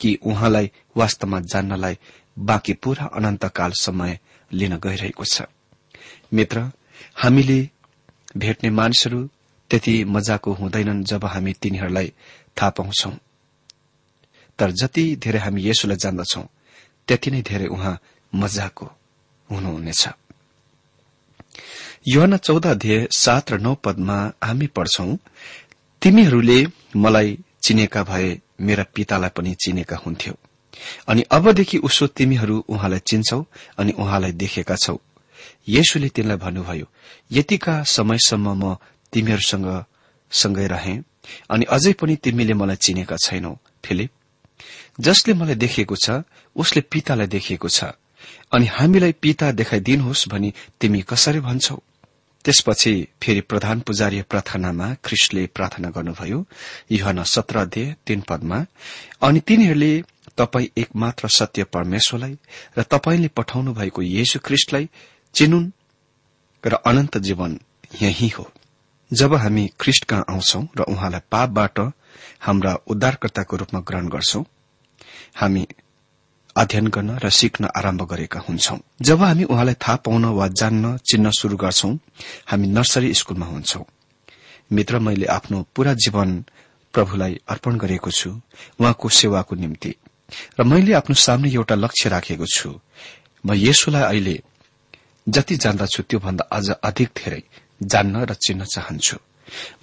कि 0.00 0.18
उहाँलाई 0.22 0.70
वास्तवमा 0.96 1.40
जान्नलाई 1.40 1.98
बाँकी 2.38 2.72
पूरा 2.72 3.04
अनन्तकाल 3.06 3.72
समय 3.72 4.18
लिन 4.52 4.76
गइरहेको 4.76 5.24
छ। 5.24 5.42
मित्र 6.34 6.70
हामीले 7.16 7.70
भेट्ने 8.36 8.70
मानिसहरू 8.70 9.28
त्यति 9.70 10.04
मजाको 10.04 10.52
हुँदैनन् 10.52 11.04
जब 11.04 11.24
हामी 11.24 11.52
तिनीहरूलाई 11.52 12.12
थाहा 12.56 12.70
पाउँछौ। 12.70 13.10
तर 14.58 14.70
जति 14.70 15.04
धेरै 15.16 15.38
हामी 15.38 15.68
यसोलाई 15.68 15.96
जान्दछौ 15.96 16.42
त्यति 17.08 17.30
नै 17.30 17.42
धेरै 17.42 17.66
उहाँ 17.66 18.00
मजाको 18.32 18.86
हुनुहुनेछ। 19.50 20.08
योहना 22.08 22.36
चौध 22.36 22.66
अध्यय 22.66 23.08
सात 23.12 23.52
र 23.52 23.58
नौ 23.58 23.74
पदमा 23.74 24.16
हामी 24.44 24.66
पढ्छौ 24.66 25.06
तिमीहरूले 26.02 26.58
मलाई 26.96 27.38
चिनेका 27.62 28.02
भए 28.02 28.28
मेरा 28.60 28.84
पितालाई 28.94 29.30
पनि 29.36 29.54
चिनेका 29.54 29.96
हुन्थ्यो। 29.96 30.34
अनि 31.08 31.22
अबदेखि 31.30 31.78
उसो 31.78 32.06
तिमीहरू 32.06 32.64
उहाँलाई 32.68 32.98
चिन्छौ 32.98 33.40
अनि 33.78 33.92
उहाँलाई 33.92 34.32
देखेका 34.32 34.76
छौ। 34.76 34.96
येशुले 35.68 36.08
तिनलाई 36.08 36.36
भन्नुभयो 36.36 36.86
यतिका 37.32 37.82
समयसम्म 37.82 38.46
म 38.54 38.76
तिमीहरूसँग 39.12 39.84
सँगै 40.32 40.66
रहे। 40.66 40.96
अनि 41.50 41.64
अझै 41.64 41.92
पनि 41.92 42.16
तिमीले 42.16 42.54
मलाई 42.54 42.76
चिनेका 42.76 43.16
छैनौ 43.16 43.58
फिलिप। 43.84 44.10
जसले 45.00 45.34
मलाई 45.34 45.54
देखेको 45.54 45.96
छ 45.96 46.22
उसले 46.56 46.80
पितालाई 46.80 47.26
देखेको 47.26 47.68
छ। 47.68 47.84
अनि 48.52 48.66
हामीलाई 48.66 49.12
पिता 49.12 49.52
देखाइदिनुहोस् 49.52 50.28
भनी 50.28 50.52
तिमी 50.80 51.00
कसरी 51.02 51.40
भन्छौ। 51.40 51.82
त्यसपछि 52.44 53.08
फेरि 53.22 53.40
प्रधान 53.40 53.80
पुजारीय 53.80 54.22
प्रार्थनामा 54.22 54.94
ख्रिस्टले 55.04 55.46
प्रार्थना 55.46 55.88
गर्नुभयो। 55.90 56.46
युहन 56.92 57.22
सत्र 57.24 57.58
अध्यय 57.58 57.94
तीन 58.06 58.20
पदमा 58.20 58.58
अनि 59.22 59.40
तिनीहरूले 59.40 59.92
तपाई 60.38 60.70
एकमात्र 60.78 61.28
सत्य 61.28 61.64
परमेश्वरलाई 61.64 62.34
र 62.78 62.82
तपाईँले 62.82 63.28
पठाउनु 63.28 63.72
भएको 63.72 64.02
येशु 64.02 64.38
ख्रिष्टलाई 64.38 64.88
चिनुन् 65.34 65.70
र 66.66 66.74
अनन्त 66.86 67.18
जीवन 67.18 67.58
यही 68.02 68.28
हो। 68.28 68.50
जब 69.10 69.34
हामी 69.34 69.66
ख्रिष्ट 69.80 70.04
कहाँ 70.04 70.24
आउँछौ 70.30 70.60
र 70.78 70.82
उहाँलाई 70.82 71.20
पापबाट 71.30 71.78
हाम्रा 72.40 72.74
उद्धारकर्ताको 72.86 73.56
रूपमा 73.56 73.80
ग्रहण 73.80 74.08
गर्छौं 74.08 74.42
हामी 75.36 75.66
अध्ययन 76.56 76.86
गर्न 76.88 77.18
र 77.22 77.30
सिक्न 77.30 77.68
आरम्भ 77.76 78.02
गरेका 78.02 78.40
हुन्छौं। 78.40 78.78
जब 79.02 79.22
हामी 79.22 79.44
उहाँलाई 79.44 79.74
थाहा 79.74 79.96
पाउन 79.96 80.24
वा 80.24 80.48
जान्न 80.48 80.96
चिन्न 81.06 81.30
शुरू 81.30 81.56
गर्छौं 81.56 81.92
हामी 82.46 82.66
नर्सरी 82.68 83.12
स्कूलमा 83.14 83.46
हुन्छौं। 83.46 83.84
मित्र 84.72 84.98
मैले 84.98 85.26
आफ्नो 85.26 85.66
पूरा 85.74 85.92
जीवन 85.94 86.44
प्रभुलाई 86.94 87.38
अर्पण 87.48 87.76
गरेको 87.76 88.10
छु 88.10 88.30
उहाँको 88.80 89.08
सेवाको 89.08 89.56
निम्ति। 89.56 89.94
र 90.60 90.64
मैले 90.64 90.92
आफ्नो 90.92 91.14
सामने 91.14 91.50
एउटा 91.50 91.74
लक्ष्य 91.74 92.08
राखेको 92.08 92.46
छु। 92.46 92.80
म 93.44 93.54
यसोलाई 93.54 94.02
अहिले 94.02 94.40
जति 95.28 95.56
जान्दछु 95.56 96.02
त्योभन्दा 96.02 96.44
अझ 96.52 96.70
अधिक 96.70 97.08
धेरै 97.16 97.42
जान्न 97.80 98.24
र 98.24 98.34
चिन्न 98.34 98.64
चाहन्छु। 98.64 99.16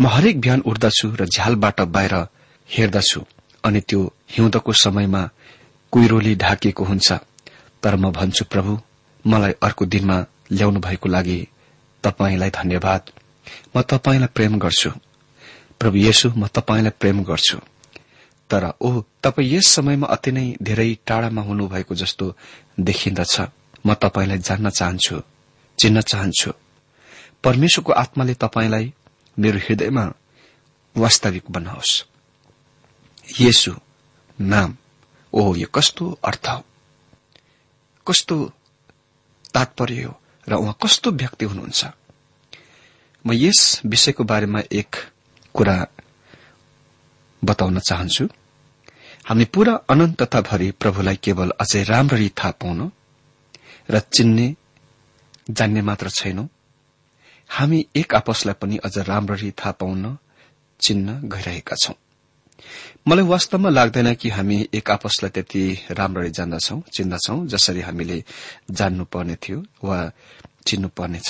म 0.01 0.07
हरेक 0.07 0.39
बिहान 0.41 0.59
उठ्दछु 0.61 1.07
र 1.19 1.25
झ्यालबाट 1.25 1.81
बाहिर 1.81 2.13
हेर्दछु 2.69 3.21
अनि 3.63 3.79
त्यो 3.79 4.01
हिउँदको 4.29 4.73
समयमा 4.73 5.29
कुइरोले 5.93 6.35
ढाकिएको 6.35 6.83
हुन्छ। 6.83 7.11
तर 7.83 7.95
म 7.95 8.11
भन्छु 8.11 8.45
प्रभु 8.45 8.79
मलाई 9.25 9.53
अर्को 9.61 9.85
दिनमा 9.85 10.17
ल्याउनु 10.51 10.79
भएको 10.79 11.09
लागि 11.09 11.39
तपाईँलाई 12.03 12.49
धन्यवाद। 12.49 13.01
म 13.75 13.81
तपाईँलाई 13.81 14.27
प्रेम 14.27 14.57
गर्छु। 14.59 14.89
प्रभु 15.79 15.97
येशु 15.97 16.31
म 16.37 16.47
तपाईँलाई 16.47 16.97
प्रेम 16.99 17.23
गर्छु। 17.23 17.57
तर 18.49 18.63
ओ 18.81 19.01
तपाईँ 19.23 19.49
यस 19.53 19.67
समयमा 19.67 20.07
अति 20.07 20.31
नै 20.31 20.45
धेरै 20.61 20.89
टाढामा 21.07 21.41
हुनुभएको 21.41 21.95
जस्तो 21.95 22.25
देखिन्दछ। 22.79 23.35
म 23.85 23.93
तपाईँलाई 23.93 24.37
जान्न 24.37 24.69
चाहन्छु 24.69 25.21
चिन्न 25.79 26.01
चाहन्छु। 26.01 26.51
परमेश्वरको 27.43 27.91
आत्माले 27.91 28.33
तपाईँलाई 28.33 28.93
मेरो 29.39 29.59
हृदयमा 29.59 30.05
वास्तविक 30.95 31.51
बनाओस्। 31.51 32.05
येसु 33.41 33.73
नाम 34.41 34.77
ओ 35.33 35.55
यो 35.55 35.67
कस्तो 35.67 36.19
अर्थ 36.23 36.47
हो? 36.47 36.63
कस्तो 38.07 38.35
तात्पर्य 39.53 40.03
हो 40.03 40.19
र 40.49 40.53
उहाँ 40.53 40.77
कस्तो 40.83 41.11
व्यक्ति 41.11 41.45
हुनुहुन्छ? 41.45 41.85
म 43.25 43.31
यस 43.33 43.81
विषयको 43.85 44.23
बारेमा 44.23 44.59
एक 44.71 44.95
कुरा 45.53 45.75
बताउन 47.43 47.79
चाहन्छु। 47.79 48.27
हामी 49.25 49.45
पूरा 49.45 49.73
अनन्तताभरि 49.89 50.71
प्रभुलाई 50.71 51.15
केवल 51.15 51.49
अझै 51.59 51.83
राम्ररी 51.83 52.29
थाहा 52.29 52.51
पाउन 52.51 52.91
र 53.89 53.99
चिन्ने 53.99 54.55
जान्ने 55.49 55.81
मात्र 55.81 56.09
छैनौं। 56.09 56.47
हामी 57.53 57.85
एक 57.95 58.15
आपसलाई 58.15 58.55
पनि 58.61 58.77
अझ 58.77 58.97
राम्ररी 58.97 59.51
थाहा 59.51 59.71
पाउन 59.71 60.17
चिन्न 60.79 61.19
गइरहेका 61.29 61.75
छौं। 61.75 61.93
मलाई 63.07 63.25
वास्तवमा 63.25 63.69
लाग्दैन 63.69 64.13
कि 64.15 64.29
हामी 64.29 64.57
एक 64.73 64.91
आपसलाई 64.91 65.29
त्यति 65.29 65.61
राम्ररी 65.91 66.29
जान्दछौ 66.29 66.79
चिन्दछौ 66.95 67.37
जसरी 67.45 67.81
हामीले 67.81 68.23
जान्नु 68.71 69.05
पर्ने 69.05 69.35
थियो 69.35 69.63
वा 69.83 69.99
चिन्नु 70.67 70.87
पर्नेछ 70.97 71.29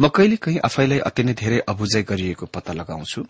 म 0.00 0.08
कहिले 0.08 0.36
कहीँ 0.36 0.58
आफैलाई 0.64 0.98
अति 1.08 1.22
नै 1.22 1.34
धेरै 1.34 1.58
अबुझाइ 1.68 2.02
गरिएको 2.02 2.46
पत्ता 2.46 2.72
लगाउँछु। 2.72 3.20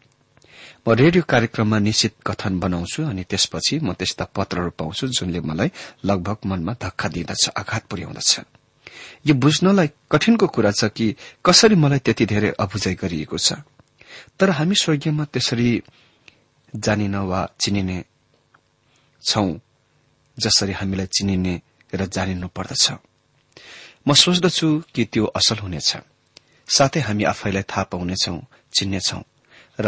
म 0.88 0.92
रेडियो 0.94 1.22
कार्यक्रममा 1.28 1.78
निश्चित 1.78 2.14
कथन 2.26 2.58
बनाउँछु 2.60 3.04
अनि 3.04 3.22
त्यसपछि 3.30 3.78
म 3.78 3.92
त्यस्ता 3.92 4.24
पत्रहरू 4.36 4.70
पाउँछु 4.80 5.08
जुनले 5.08 5.40
मलाई 5.40 5.70
लगभग 6.04 6.38
मनमा 6.46 6.72
धक्का 6.82 7.08
दिँदछ 7.08 7.48
आघात 7.56 7.82
पुर्याउँदछ। 7.90 8.55
यो 9.26 9.34
बुझ्नलाई 9.34 9.88
कठिनको 10.12 10.46
कुरा 10.46 10.70
छ 10.70 10.84
कि 10.96 11.06
कसरी 11.44 11.74
मलाई 11.74 11.98
त्यति 12.06 12.24
धेरै 12.26 12.50
अबुझाइ 12.62 12.94
गरिएको 12.94 13.38
छ? 13.38 13.48
तर 14.38 14.50
हामी 14.50 14.74
स्वर्गीयमा 14.74 15.24
त्यसरी 15.32 15.70
जानिन 16.74 17.16
वा 17.30 17.40
चिनिने 17.60 17.98
छौ 19.22 19.46
जसरी 20.36 20.72
हामीलाई 20.72 21.06
चिनिने 21.06 21.54
र 21.94 22.06
जानिनु 22.06 22.48
पर्दछ। 22.48 22.84
म 24.06 24.14
सोच्दछु 24.14 24.68
कि 24.94 25.04
त्यो 25.12 25.24
असल 25.38 25.58
हुनेछ। 25.58 25.90
साथै 26.68 27.00
हामी 27.00 27.24
आफैलाई 27.24 27.62
थाहा 27.62 27.82
पाउनेछौ 27.90 28.36
चिन्नेछौ 28.74 29.20
र 29.80 29.86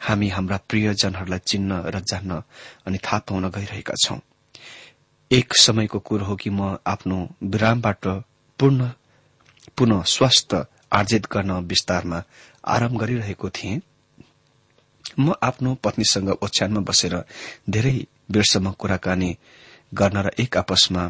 हामी 0.00 0.28
हाम्रा 0.28 0.56
प्रियजनहरूलाई 0.68 1.42
चिन्न 1.44 1.70
र 1.92 2.00
जान्न 2.00 2.30
अनि 2.86 2.98
थाहा 2.98 3.18
पाउन 3.28 3.44
गइरहेका 3.50 3.94
छौं। 4.04 4.18
एक 5.30 5.48
समयको 5.56 5.98
कुरो 5.98 6.24
हो 6.24 6.34
कि 6.36 6.50
म 6.50 6.78
आफ्नो 6.86 7.18
विरामबाट 7.44 8.04
पूर्ण 8.60 8.88
पुनः 9.76 10.02
स्वास्थ्य 10.06 10.64
आर्जित 10.92 11.26
गर्न 11.32 11.50
विस्तारमा 11.64 12.22
आराम 12.64 12.96
गरिरहेको 12.96 13.50
थिएँ। 13.50 13.80
म 15.18 15.34
आफ्नो 15.42 15.74
पत्नीसँग 15.74 16.28
ओछ्यानमा 16.42 16.80
बसेर 16.80 17.14
धेरै 17.70 17.96
बेरसम्म 18.30 18.70
कुराकानी 18.72 19.30
गर्न 19.94 20.16
र 20.16 20.30
एक 20.38 20.56
आपसमा 20.56 21.04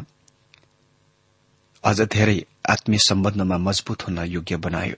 अझ 1.83 1.99
धेरै 2.01 2.39
आत्मीय 2.69 2.99
सम्बन्धमा 2.99 3.57
मजबूत 3.57 4.07
हुन 4.07 4.19
योग्य 4.27 4.55
बनायो। 4.57 4.95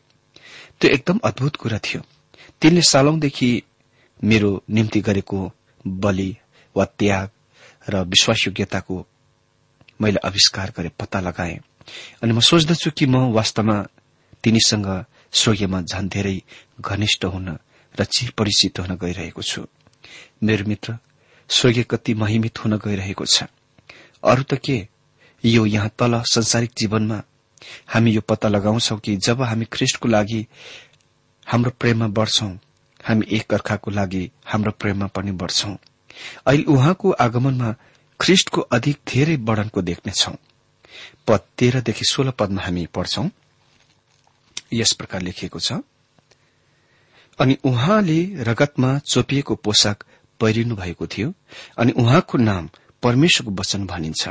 त्यो 0.79 0.91
एकदम 0.91 1.19
अद्भुत 1.23 1.55
कुरा 1.55 1.79
थियो। 1.79 2.01
तिनले 2.61 2.81
सालौंदेखि 2.81 3.51
मेरो 4.23 4.51
निम्ति 4.69 5.01
गरेको 5.01 5.39
बलि 5.87 6.31
वा 6.75 6.85
त्याग 6.85 7.29
र 7.89 8.03
विश्वासयोग्यताको 8.05 9.05
मैले 10.01 10.19
आविष्कार 10.27 10.73
गरे 10.77 10.89
पत्ता 10.99 11.19
लगाएँ। 11.19 11.59
अनि 12.23 12.33
म 12.33 12.39
सोच्दछु 12.39 12.91
कि 12.91 13.05
म 13.05 13.31
वास्तवमा 13.33 13.77
तिनीसँग 14.43 14.87
स्वर्गीयमा 15.31 15.81
झन् 15.81 16.09
धेरै 16.09 16.41
घनिष्ठ 16.81 17.25
हुन 17.25 17.57
र 17.99 18.03
चिर 18.03 18.31
परिचित 18.37 18.79
हुन 18.79 18.95
गइरहेको 18.95 19.41
छु। 19.41 19.65
मेरो 20.43 20.65
मित्र 20.67 20.97
स्वर्गीय 21.49 21.83
कति 21.83 22.13
महिमित 22.13 22.59
हुन 22.59 22.77
गइरहेको 22.77 23.25
छ। 23.25 23.43
अरू 24.23 24.43
त 24.43 24.53
के? 24.53 24.87
यो 25.43 25.65
यहाँ 25.65 25.89
तल 25.99 26.21
संसारिक 26.25 26.71
जीवनमा 26.77 27.21
हामी 27.87 28.11
यो 28.11 28.21
पत्ता 28.21 28.49
लगाउँछौ 28.49 28.97
कि 28.97 29.15
जब 29.17 29.41
हामी 29.41 29.65
ख्रिष्टको 29.65 30.07
लागि 30.09 30.47
हाम्रो 31.47 31.71
प्रेममा 31.79 32.07
बढ़छौं 32.07 32.57
हामी 33.03 33.25
एक 33.31 33.53
अर्काको 33.53 33.91
लागि 33.91 34.31
हाम्रो 34.45 34.71
प्रेममा 34.71 35.07
पनि 35.07 35.31
बढ़छौं। 35.31 35.75
अहिले 36.47 36.63
उहाँको 36.63 37.11
आगमनमा 37.11 37.75
ख्रिष्टको 38.19 38.61
अधिक 38.61 38.97
धेरै 39.07 39.35
वर्णनको 39.35 39.81
देख्नेछौ। 39.81 40.31
पद 41.27 41.39
तेह्रदेखि 41.57 42.05
सोह्र 42.05 42.31
पदमा 42.31 42.61
हामी 42.61 42.85
पढ्छौं। 42.85 43.29
यस 44.73 44.93
प्रकार 44.93 45.21
लेखिएको 45.21 45.59
छ। 45.59 45.73
अनि 47.39 47.57
उहाँले 47.63 48.19
रगतमा 48.43 48.97
चोपिएको 48.99 49.55
पोसाक 49.55 50.03
पहिरिनु 50.39 50.75
भएको 50.75 51.07
थियो 51.07 51.33
अनि 51.77 51.91
उहाँको 51.91 52.37
नाम 52.37 52.69
परमेश्वरको 53.03 53.51
वचन 53.51 53.85
भनिन्छ। 53.85 54.27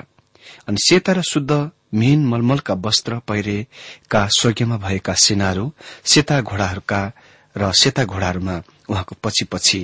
अनि 0.69 0.79
सेता 0.79 1.13
र 1.13 1.23
शुद्ध 1.23 1.71
मिहिन 1.95 2.27
मलमलका 2.27 2.75
वस्त्र 2.75 3.19
पहिरेका 3.19 4.27
स्वर्गीयमा 4.27 4.77
भएका 4.77 5.15
सेनाहरू 5.15 5.73
सेता 6.05 6.41
घोड़ाहरूका 6.41 7.13
र 7.57 7.73
सेता 7.73 8.05
घोड़ाहरूमा 8.05 8.63
उहाँको 8.89 9.17
पछि 9.23 9.45
पछि 9.45 9.81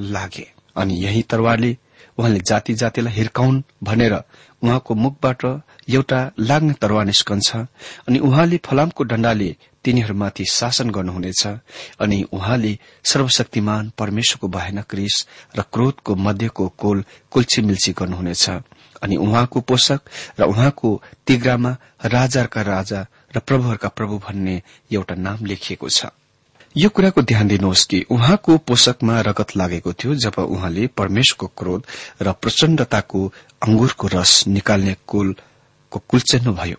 लागे। 0.00 0.46
अनि 0.76 0.94
यही 1.04 1.22
तरवारले 1.22 1.76
उहाँले 2.20 2.40
जाति 2.44 2.74
जातिलाई 2.74 3.14
हिर्काउन् 3.14 3.62
भनेर 3.82 4.14
उहाँको 4.62 4.94
मुखबाट 4.94 5.44
एउटा 5.90 6.20
लाग्ने 6.40 6.72
तरवार 6.82 7.04
निस्कन्छ 7.04 7.56
अनि 8.08 8.18
उहाँले 8.20 8.60
फलामको 8.64 9.04
डण्डाले 9.04 9.50
तिनीहरूमाथि 9.84 10.44
शासन 10.50 10.90
गर्नुहुनेछ 10.90 11.46
अनि 12.00 12.22
उहाँले 12.32 12.72
सर्वशक्तिमान 13.04 13.92
परमेश्वरको 13.98 14.48
बाहेन 14.48 14.80
क्रिस 14.82 15.16
र 15.56 15.62
क्रोधको 15.72 16.14
मध्यको 16.18 16.68
कोल 16.76 17.04
कुल्ची 17.30 17.62
मिल्ची 17.62 17.92
गर्नुहुनेछ 17.92 18.48
अनि 19.02 19.16
उहाँको 19.16 19.60
पोषक 19.60 20.00
र 20.40 20.44
उहाँको 20.44 20.90
तिग्रामा 21.26 21.76
राजाका 22.06 22.62
राजा 22.62 23.06
र 23.36 23.38
प्रभुहरूका 23.40 23.88
प्रभु 23.88 24.18
भन्ने 24.18 24.62
एउटा 24.92 25.14
नाम 25.16 25.44
लेखिएको 25.44 25.88
छ। 25.88 26.19
यो 26.76 26.88
कुराको 26.88 27.22
ध्यान 27.22 27.48
दिनुहोस् 27.48 27.84
कि 27.84 28.00
उहाँको 28.10 28.56
पोषकमा 28.58 29.20
रगत 29.20 29.56
लागेको 29.56 29.92
थियो 29.92 30.14
जब 30.14 30.38
उहाँले 30.38 30.86
परमेशको 30.86 31.46
क्रोध 31.58 31.82
र 32.22 32.32
प्रचण्डताको 32.32 33.26
अंगुरको 33.62 34.06
रस 34.06 34.46
निकाल्ने 34.46 34.94
कुलको 35.06 35.98
कुल्चेन्नुभयो 36.08 36.76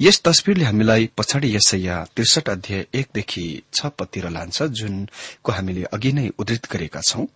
यस 0.00 0.20
तस्विरले 0.24 0.64
हामीलाई 0.64 1.08
पछाडि 1.16 1.54
यसैया 1.56 2.02
त्रिसठ 2.16 2.48
अध्याय 2.48 2.86
एकदेखि 2.94 3.44
छ 3.74 3.86
पतिर 3.98 4.28
लान्छ 4.28 4.62
जुनको 4.62 5.52
हामीले 5.52 5.82
अघि 5.92 6.12
नै 6.12 6.28
उद्धत 6.38 6.66
गरेका 6.72 7.00
छौं। 7.00 7.26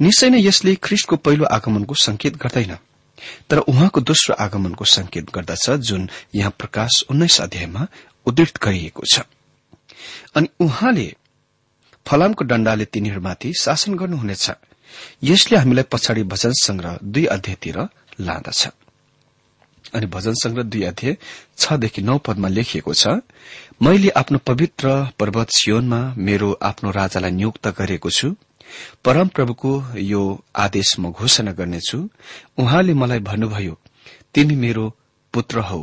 निश्चय 0.00 0.30
नै 0.30 0.42
यसले 0.42 0.74
ख्रिस्टको 0.82 1.16
पहिलो 1.16 1.44
आगमनको 1.50 1.94
संकेत 1.94 2.36
गर्दैन 2.36 2.76
तर 3.50 3.58
उहाँको 3.64 4.00
दोस्रो 4.00 4.36
आगमनको 4.38 4.84
संकेत 4.84 5.34
गर्दछ 5.34 5.70
जुन 5.82 6.08
यहाँ 6.34 6.54
प्रकाश 6.58 7.02
उन्नाइस 7.10 7.40
अध्यायमा 7.40 7.86
उद्धत 8.26 8.62
गरिएको 8.62 9.02
छ। 9.14 9.26
अनि 10.36 10.48
उहाँले 10.60 11.06
फलामको 12.06 12.44
डण्डाले 12.44 12.84
तिनीहरूमाथि 12.84 13.52
शासन 13.60 13.94
गर्नुहुनेछ। 13.94 14.50
यसले 15.22 15.56
हामीलाई 15.56 15.84
पछाडि 15.92 16.22
भजन 16.22 16.52
संग्रह 16.56 16.98
दुई 17.04 17.24
अध्यायतिर 17.26 17.78
लाँदछ। 18.20 18.68
अनि 19.94 20.06
भजन 20.06 20.34
संग्रह 20.34 20.64
दुई 20.64 20.82
अध्याय 20.82 21.16
छदेखि 21.58 22.02
नौ 22.02 22.18
पदमा 22.18 22.48
लेखिएको 22.48 22.94
छ 22.94 23.20
मैले 23.82 24.08
आफ्नो 24.10 24.38
पवित्र 24.38 24.88
पर्वत 25.18 25.48
सियोनमा 25.50 26.00
मेरो 26.18 26.52
आफ्नो 26.62 26.90
राजालाई 26.90 27.30
नियुक्त 27.30 27.68
गरेको 27.68 28.10
छु। 28.10 28.34
परमप्रभुको 29.04 29.72
यो 29.96 30.22
आदेश 30.56 30.98
म 30.98 31.12
घोषणा 31.12 31.52
गर्नेछु। 31.52 31.98
उहाँले 32.58 32.94
मलाई 32.94 33.18
भन्नुभयो 33.20 33.74
तिमी 34.34 34.56
मेरो 34.56 34.84
पुत्र 35.34 35.60
हौ। 35.60 35.80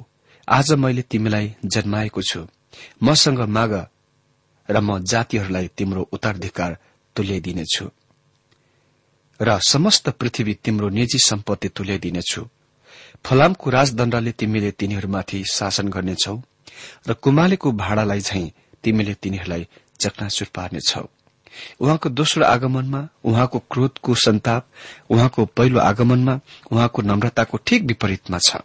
आज 0.47 0.71
मैले 0.73 1.01
तिमीलाई 1.01 1.55
जन्माएको 1.65 2.21
छु। 2.21 2.47
मसँग 3.03 3.39
माग 3.39 3.73
र 4.69 4.80
म 4.80 4.99
जातिहरूलाई 5.04 5.67
तिम्रो 5.78 6.01
उत्तराधिकार 6.13 6.78
तुल्याइदिनेछु। 7.15 7.86
र 9.39 9.60
समस्त 9.60 10.10
पृथ्वी 10.10 10.54
तिम्रो 10.54 10.89
निजी 10.89 11.19
सम्पत्ति 11.19 11.69
तुल्याइदिनेछु। 11.69 12.41
फलामको 13.25 13.69
राजदण्डले 13.69 14.32
तिमीले 14.32 14.71
तिनीहरूमाथि 14.71 15.43
शासन 15.54 15.88
गर्नेछौ 15.89 16.36
र 17.08 17.13
कुमालेको 17.13 17.71
भाडालाई 17.71 18.19
झैं 18.19 18.49
तिमीले 18.84 19.13
तिनीहरूलाई 19.13 19.67
चकनाचुर 19.99 20.47
पार्नेछौ। 20.56 21.06
उहाँको 21.82 22.10
दोस्रो 22.10 22.45
आगमनमा 22.45 23.08
उहाँको 23.23 23.60
क्रोधको 23.71 24.15
सन्ताप 24.15 24.67
उहाँको 25.10 25.45
पहिलो 25.45 25.80
आगमनमा 25.80 26.39
उहाँको 26.71 27.01
नम्रताको 27.01 27.58
ठिक 27.58 27.84
विपरीतमा 27.84 28.39
छ। 28.39 28.56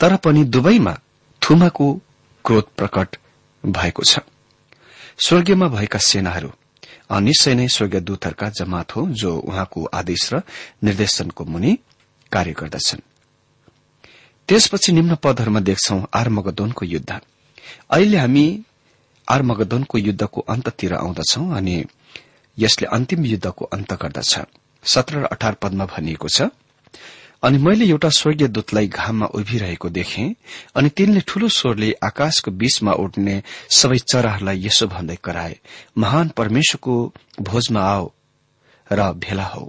तर 0.00 0.16
पनि 0.16 0.44
दुवैमा 0.44 0.94
थुमाको 1.42 1.86
क्रोध 2.44 2.66
प्रकट 2.76 3.16
भएको 3.64 4.02
छ। 4.02 4.18
स्वर्गीयमा 5.18 5.66
भएका 5.68 5.98
सेनाहरू 5.98 6.50
निश्चय 7.20 7.54
नै 7.54 7.68
स्वर्गीय 7.68 8.00
दूतहरूका 8.00 8.48
जमात 8.48 8.96
हो 8.96 9.06
जो 9.12 9.30
उहाँको 9.38 9.84
आदेश 9.94 10.32
र 10.32 10.42
निर्देशनको 10.84 11.44
मुनि 11.44 11.72
कार्य 12.32 12.52
गर्दछन्। 12.52 13.00
त्यसपछि 14.48 14.92
निम्न 14.92 15.14
पदहरूमा 15.14 15.60
देख्छौ 15.60 15.98
आर्मगदोनको 16.14 16.84
युद्ध। 16.86 17.10
अहिले 17.90 18.18
हामी 18.18 18.46
आर्मगदोनको 19.28 19.98
युद्धको 19.98 20.40
अन्ततिर 20.40 20.94
आउँदछौ 20.94 21.42
अनि 21.50 21.76
यसले 22.58 22.86
अन्तिम 22.86 23.24
युद्धको 23.24 23.64
अन्त 23.64 23.92
गर्दछ। 23.92 24.32
सत्र 24.84 25.14
र 25.18 25.24
अठार 25.24 25.54
पदमा 25.54 25.84
भनिएको 25.86 26.28
छ 26.28 26.50
अनि 27.44 27.58
मैले 27.58 27.84
एउटा 27.84 28.08
स्वर्गीय 28.08 28.48
दूतलाई 28.48 28.86
घाममा 28.88 29.26
उभिरहेको 29.26 29.88
देखे 29.88 30.24
अनि 30.74 30.88
तिनले 30.88 31.20
ठूलो 31.20 31.48
स्वरले 31.48 31.90
आकाशको 32.02 32.50
बीचमा 32.50 32.92
उड्ने 32.92 33.42
सबै 33.70 33.98
चराहरूलाई 33.98 34.66
यसो 34.66 34.86
भन्दै 34.86 35.16
कराए 35.24 35.56
महान 35.98 36.28
परमेश्वरको 36.28 36.94
भोजमा 37.40 37.80
आओ 37.80 38.06
र 38.92 39.12
भेला 39.12 39.44
हौ 39.44 39.64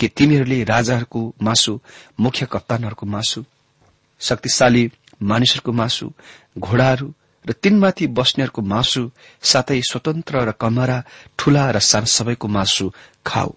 कि 0.00 0.08
तिमीहरूले 0.08 0.64
राजाहरूको 0.64 1.20
मासु 1.42 1.80
मुख्य 2.20 2.46
कप्तानहरूको 2.52 3.06
मासु 3.06 3.44
शक्तिशाली 4.20 4.84
मानिसहरूको 5.22 5.72
मासु 5.72 6.06
घोडाहरू 6.58 7.14
र 7.46 7.52
तीनमाथि 7.52 8.06
बस्नेहरूको 8.06 8.62
मासु 8.62 9.02
साथै 9.42 9.80
स्वतन्त्र 9.90 10.42
र 10.42 10.52
कमरा 10.52 10.98
ठूला 11.38 11.70
र 11.70 11.78
सानो 11.78 12.06
सबैको 12.06 12.48
मासु 12.48 12.92
खाऊ। 13.26 13.54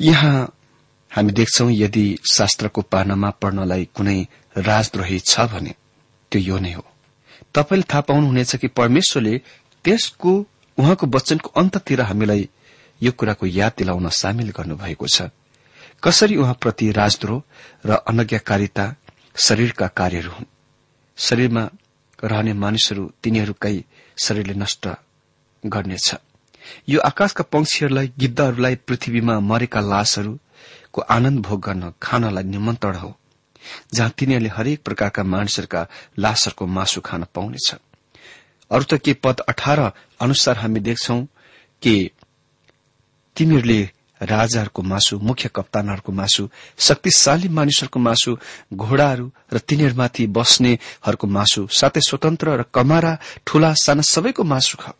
यहाँ 0.00 0.59
हामी 1.10 1.32
देख्छौ 1.32 1.70
यदि 1.70 2.18
शास्त्रको 2.32 2.82
पानामा 2.82 3.30
पढ्नलाई 3.30 3.84
कुनै 3.94 4.28
राजद्रोही 4.56 5.18
छ 5.20 5.40
भने 5.40 5.74
त्यो 6.32 6.40
यो 6.42 6.58
नै 6.58 6.72
हो। 6.72 6.84
तपाईँले 7.54 7.88
थाहा 7.90 8.00
पाउनुहुनेछ 8.00 8.56
कि 8.56 8.68
परमेश्वरले 8.68 9.38
त्यसको 9.84 10.32
उहाँको 10.78 11.06
वचनको 11.06 11.48
अन्ततिर 11.60 12.00
हामीलाई 12.00 12.48
यो 13.02 13.12
कुराको 13.12 13.46
याद 13.46 13.72
दिलाउन 13.78 14.08
सामेल 14.08 14.50
गर्नुभएको 14.50 15.06
छ। 15.06 15.22
कसरी 16.02 16.36
उहाँप्रति 16.36 16.90
राजद्रोह 16.92 17.42
र 17.86 17.90
अनज्ञाकारिता 17.90 18.94
शरीरका 19.36 19.86
कार्यहरू 19.86 20.30
हुन्? 20.30 20.46
शरीरमा 21.16 21.68
रहने 22.24 22.52
मानिसहरू 22.52 23.12
तिनीहरूकै 23.22 23.84
शरीरले 24.16 24.54
नष्ट 24.54 24.88
गर्नेछ। 25.66 26.14
यो 26.88 27.00
आकाशका 27.00 27.44
पंक्षीहरूलाई 27.44 28.12
गिद्धहरूलाई 28.18 28.74
पृथ्वीमा 28.74 29.40
मरेका 29.40 29.80
लाशहरूको 30.90 31.00
आनन्द 31.00 31.40
भोग 31.40 31.60
गर्न 31.60 31.92
खानलाई 32.02 32.44
निमन्त्रण 32.44 32.96
हो। 32.96 33.16
जहाँ 33.94 34.10
तिनीहरूले 34.10 34.50
हरेक 34.50 34.82
प्रकारका 34.82 35.22
मानिसहरूका 35.22 35.86
लाशहरूको 36.18 36.66
मासु 36.66 37.00
खान 37.00 37.24
पाउनेछ। 37.34 37.74
अरू 38.70 38.84
त 38.84 38.98
के 38.98 39.12
पद 39.14 39.40
अठार 39.40 39.92
अनुसार 40.20 40.58
हामी 40.58 40.80
देख्छौ 40.80 41.20
कि 41.82 42.10
तिमीहरूले 43.36 43.80
राजाहरूको 44.20 44.82
मासु 44.82 45.18
मुख्य 45.18 45.48
कप्तानहरूको 45.54 46.12
मासु 46.12 46.48
शक्तिशाली 46.78 47.48
मानिसहरूको 47.48 47.98
मासु 48.00 48.36
घोडाहरू 48.74 49.30
र 49.52 49.58
तिनीहरूमाथि 49.58 50.26
बस्नेहरूको 50.26 51.26
मासु 51.26 51.66
साथै 51.70 52.00
स्वतन्त्र 52.00 52.48
र 52.50 52.62
कमारा 52.74 53.18
ठूला 53.46 53.74
साना 53.74 54.02
सबैको 54.02 54.42
मासु 54.44 54.76
ख। 54.80 54.94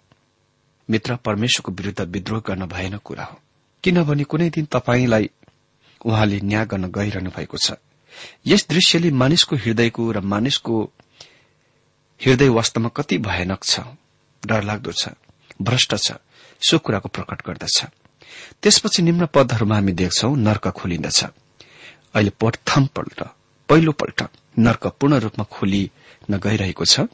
मित्र 0.88 1.16
परमेश्वरको 1.16 1.72
विरूद्ध 1.72 2.00
विद्रोह 2.00 2.40
गर्न 2.46 2.66
भएन 2.66 2.96
कुरा 2.96 3.24
हो। 3.24 3.37
किनभने 3.85 4.24
कुनै 4.24 4.50
दिन 4.50 4.64
तपाईँलाई 4.64 5.31
उहाँले 6.04 6.40
न्याय 6.40 6.64
गर्न 6.66 6.84
गइरहनु 6.90 7.30
भएको 7.30 7.56
छ। 7.58 7.76
यस 8.46 8.66
दृश्यले 8.68 9.10
मानिसको 9.12 9.56
हृदयको 9.56 10.02
र 10.12 10.20
मानिसको 10.24 10.74
हृदय 12.20 12.48
वास्तवमा 12.48 12.88
कति 12.96 13.18
भयानक 13.18 13.64
छ। 13.64 13.80
डरलाग्दो 14.42 14.92
छ 14.92 15.08
भ्रष्ट 15.62 15.94
छ 15.96 16.12
सो 16.60 16.78
कुराको 16.78 17.08
प्रकट 17.08 17.38
गर्दछ। 17.46 17.78
त्यसपछि 18.62 19.02
निम्न 19.02 19.26
पदहरूमा 19.34 19.74
हामी 19.74 19.92
देख्छौ 19.92 20.34
नर्क 20.36 20.68
खोलिन्दछ 20.78 21.20
अहिले 22.14 22.32
पहिलोपल्ट 23.68 24.20
नर्क 24.58 24.86
पूर्ण 25.00 25.14
रूपमा 25.24 25.44
खोलिन 25.46 26.36
गइरहेको 26.38 26.84
छ। 26.84 27.06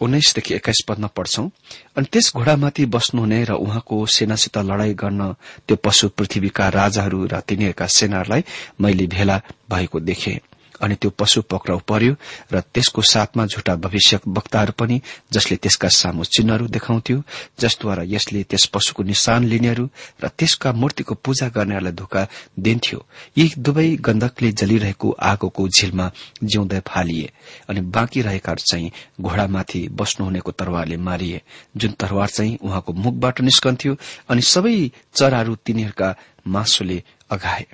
उन्नाइसदेखि 0.00 0.54
एक्काइस 0.54 0.80
पदमा 0.88 1.06
पढ्छौं। 1.06 1.48
अनि 1.96 2.06
त्यस 2.12 2.32
घोडामाथि 2.36 2.86
बस्नुहुने 2.86 3.44
र 3.44 3.52
उहाँको 3.52 4.06
सेनासित 4.06 4.58
लड़ाई 4.58 4.94
गर्न 4.94 5.32
त्यो 5.68 5.76
पशु 5.76 6.08
पृथ्वीका 6.08 6.68
राजाहरू 6.68 7.26
र 7.26 7.40
तिनीहरूका 7.40 7.86
सेनाहरूलाई 7.86 8.44
मैले 8.80 9.06
भेला 9.06 9.40
भएको 9.70 10.00
देखे। 10.00 10.40
अनि 10.80 10.94
त्यो 10.94 11.10
पशु 11.10 11.42
पक्राउ 11.42 11.78
पर्यो 11.88 12.14
र 12.52 12.60
त्यसको 12.74 13.02
साथमा 13.02 13.46
झुटा 13.46 13.74
भविष्य 13.76 14.20
वक्ताहरू 14.28 14.72
पनि 14.78 15.00
जसले 15.32 15.56
त्यसका 15.56 15.88
सामु 15.90 16.24
चिन्हहरू 16.24 16.66
देखाउँथ्यो 16.68 17.22
जसद्वारा 17.60 18.02
यसले 18.06 18.42
त्यस 18.44 18.64
पशुको 18.74 19.02
निशान 19.02 19.44
लिनेहरू 19.44 19.88
र 20.22 20.28
त्यसका 20.28 20.72
मूर्तिको 20.72 21.14
पूजा 21.14 21.48
गर्नेहरूलाई 21.48 21.92
धोका 21.92 22.26
दिन्थ्यो। 22.58 22.98
यी 23.38 23.44
दुवै 23.58 23.88
गण्डकले 24.00 24.52
जलिरहेको 24.52 25.08
आगोको 25.22 25.68
झिलमा 25.68 26.10
जिउँदै 26.44 26.80
फालिए 26.86 27.30
अनि 27.68 27.80
बाँकी 27.94 28.22
रहेकाहरू 28.22 28.62
चाहिँ 28.70 28.90
घोडामाथि 29.20 29.80
बस्नुहुनेको 29.88 30.50
तरवारले 30.52 30.96
मारिए 30.98 31.42
जुन 31.76 31.92
तरवार 32.00 32.28
चाहिँ 32.28 32.58
उहाँको 32.62 32.92
मुखबाट 32.92 33.40
निस्कन्थ्यो 33.40 33.96
अनि 34.28 34.42
सबै 34.42 34.76
चराहरू 35.14 35.54
तिनीहरूका 35.64 36.14
मासुले 36.46 37.02
अघाए। 37.30 37.66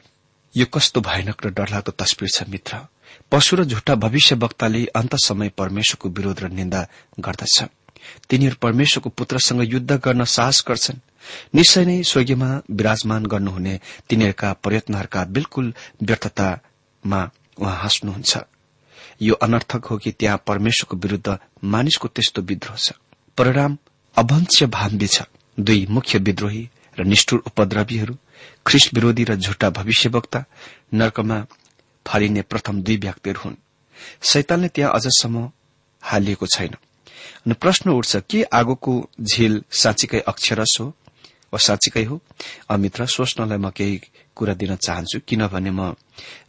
यो 0.55 0.67
कस्तो 0.67 1.01
भयानक 1.01 1.47
र 1.47 1.51
डरलाग्दो 1.51 1.93
तस्विर 1.93 2.31
छ 2.31 2.49
मित्र। 2.49 2.94
पशु 3.31 3.57
र 3.57 3.65
झुट्टा 3.65 3.95
भविष्य 3.95 4.35
वक्ताले 4.35 4.85
अन्त 4.87 5.15
समय 5.17 5.49
परमेश्वरको 5.59 6.09
विरोध 6.09 6.41
र 6.41 6.49
निन्दा 6.49 6.87
गर्दछ। 7.21 7.63
तिनीहरू 8.29 8.57
परमेश्वरको 8.63 9.11
पुत्रसँग 9.11 9.63
युद्ध 9.73 9.93
गर्न 9.93 10.25
साहस 10.25 10.65
गर्छन्। 10.69 10.99
निश्चय 11.55 11.85
नै 11.85 12.03
स्वर्गीयमा 12.03 12.51
विराजमान 12.71 13.27
गर्नुहुने 13.27 13.81
तिनीहरूका 14.09 14.53
प्रयत्नहरूका 14.53 15.25
बिल्कुल 15.25 15.73
व्यर्थतामा 16.03 17.21
उहाँ 17.59 17.77
हाँस्नुहुन्छ। 17.77 18.33
यो 19.23 19.35
अनर्थक 19.35 19.85
हो 19.85 19.97
कि 19.99 20.11
त्यहाँ 20.13 20.43
परमेश्वरको 20.47 20.97
विरूद्ध 20.97 21.39
मानिसको 21.65 22.09
त्यस्तो 22.09 22.43
विद्रोह 22.43 22.77
छ। 22.77 22.93
परिणाम 23.39 23.79
अभंश 24.17 24.63
भाम्बी 24.69 25.07
छ। 25.07 25.23
दुई 25.59 25.87
मुख्य 25.91 26.19
विद्रोही 26.19 26.69
र 26.99 27.05
निष्ठुर 27.05 27.43
उपद्रवीहरू 27.47 28.15
ख्रिस 28.67 28.95
विरोधी 28.95 29.25
र 29.25 29.35
झुट्टा 29.37 29.71
भविष्यवक्ता 29.71 30.45
नर्कमा 30.95 31.39
फालिने 32.07 32.43
प्रथम 32.43 32.83
दुई 32.83 32.97
व्यक्तिहरू 32.97 33.41
हुन्। 33.45 33.57
शैतानले 34.23 34.69
त्यहाँ 34.69 34.93
अझसम्म 34.95 35.51
हालिएको 36.03 36.47
छैन। 36.47 36.75
अनि 37.47 37.55
प्रश्न 37.55 37.91
उठ्छ 37.91 38.17
के 38.31 38.43
आगोको 38.53 38.93
झील 39.21 39.63
साँच्चीकै 39.73 40.21
अक्षरस 40.29 40.77
हो 40.81 40.87
वा 41.53 41.59
साँच्चीकै 41.59 42.05
हो? 42.05 42.21
अमित्र 42.69 43.07
सोच्नलाई 43.07 43.59
म 43.59 43.71
केही 43.71 44.01
कुरा 44.37 44.55
दिन 44.55 44.77
चाहन्छु 44.77 45.21
किनभने 45.29 45.71
म 45.71 45.95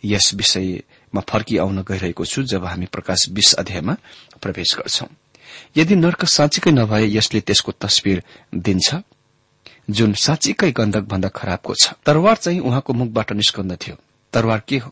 यस 0.03 0.33
विषयमा 0.35 1.21
फर्की 1.21 1.57
आउन 1.57 1.81
गइरहेको 1.83 2.25
छु 2.25 2.43
जब 2.43 2.65
हामी 2.65 2.85
प्रकाश 2.85 3.29
बीस 3.29 3.53
अध्यायमा 3.61 3.93
प्रवेश 4.41 4.75
गर्छौं। 4.75 5.07
यदि 5.77 5.95
नर्क 5.95 6.25
साँच्चीकै 6.25 6.71
नभए 6.71 7.05
यसले 7.07 7.39
त्यसको 7.41 7.71
तस्विर 7.71 8.23
दिन्छ 8.55 8.95
जुन 9.89 10.13
साँच्चीकै 10.17 10.71
गन्धक 10.71 11.03
भन्दा 11.05 11.29
खराबको 11.29 11.73
छ। 11.75 11.93
तरवार 12.05 12.35
चाहिँ 12.35 12.59
उहाँको 12.59 12.93
मुखबाट 12.93 13.31
निस्कन्दथ्यो 13.33 13.95
तरवार 14.33 14.61
के 14.67 14.77
हो? 14.77 14.89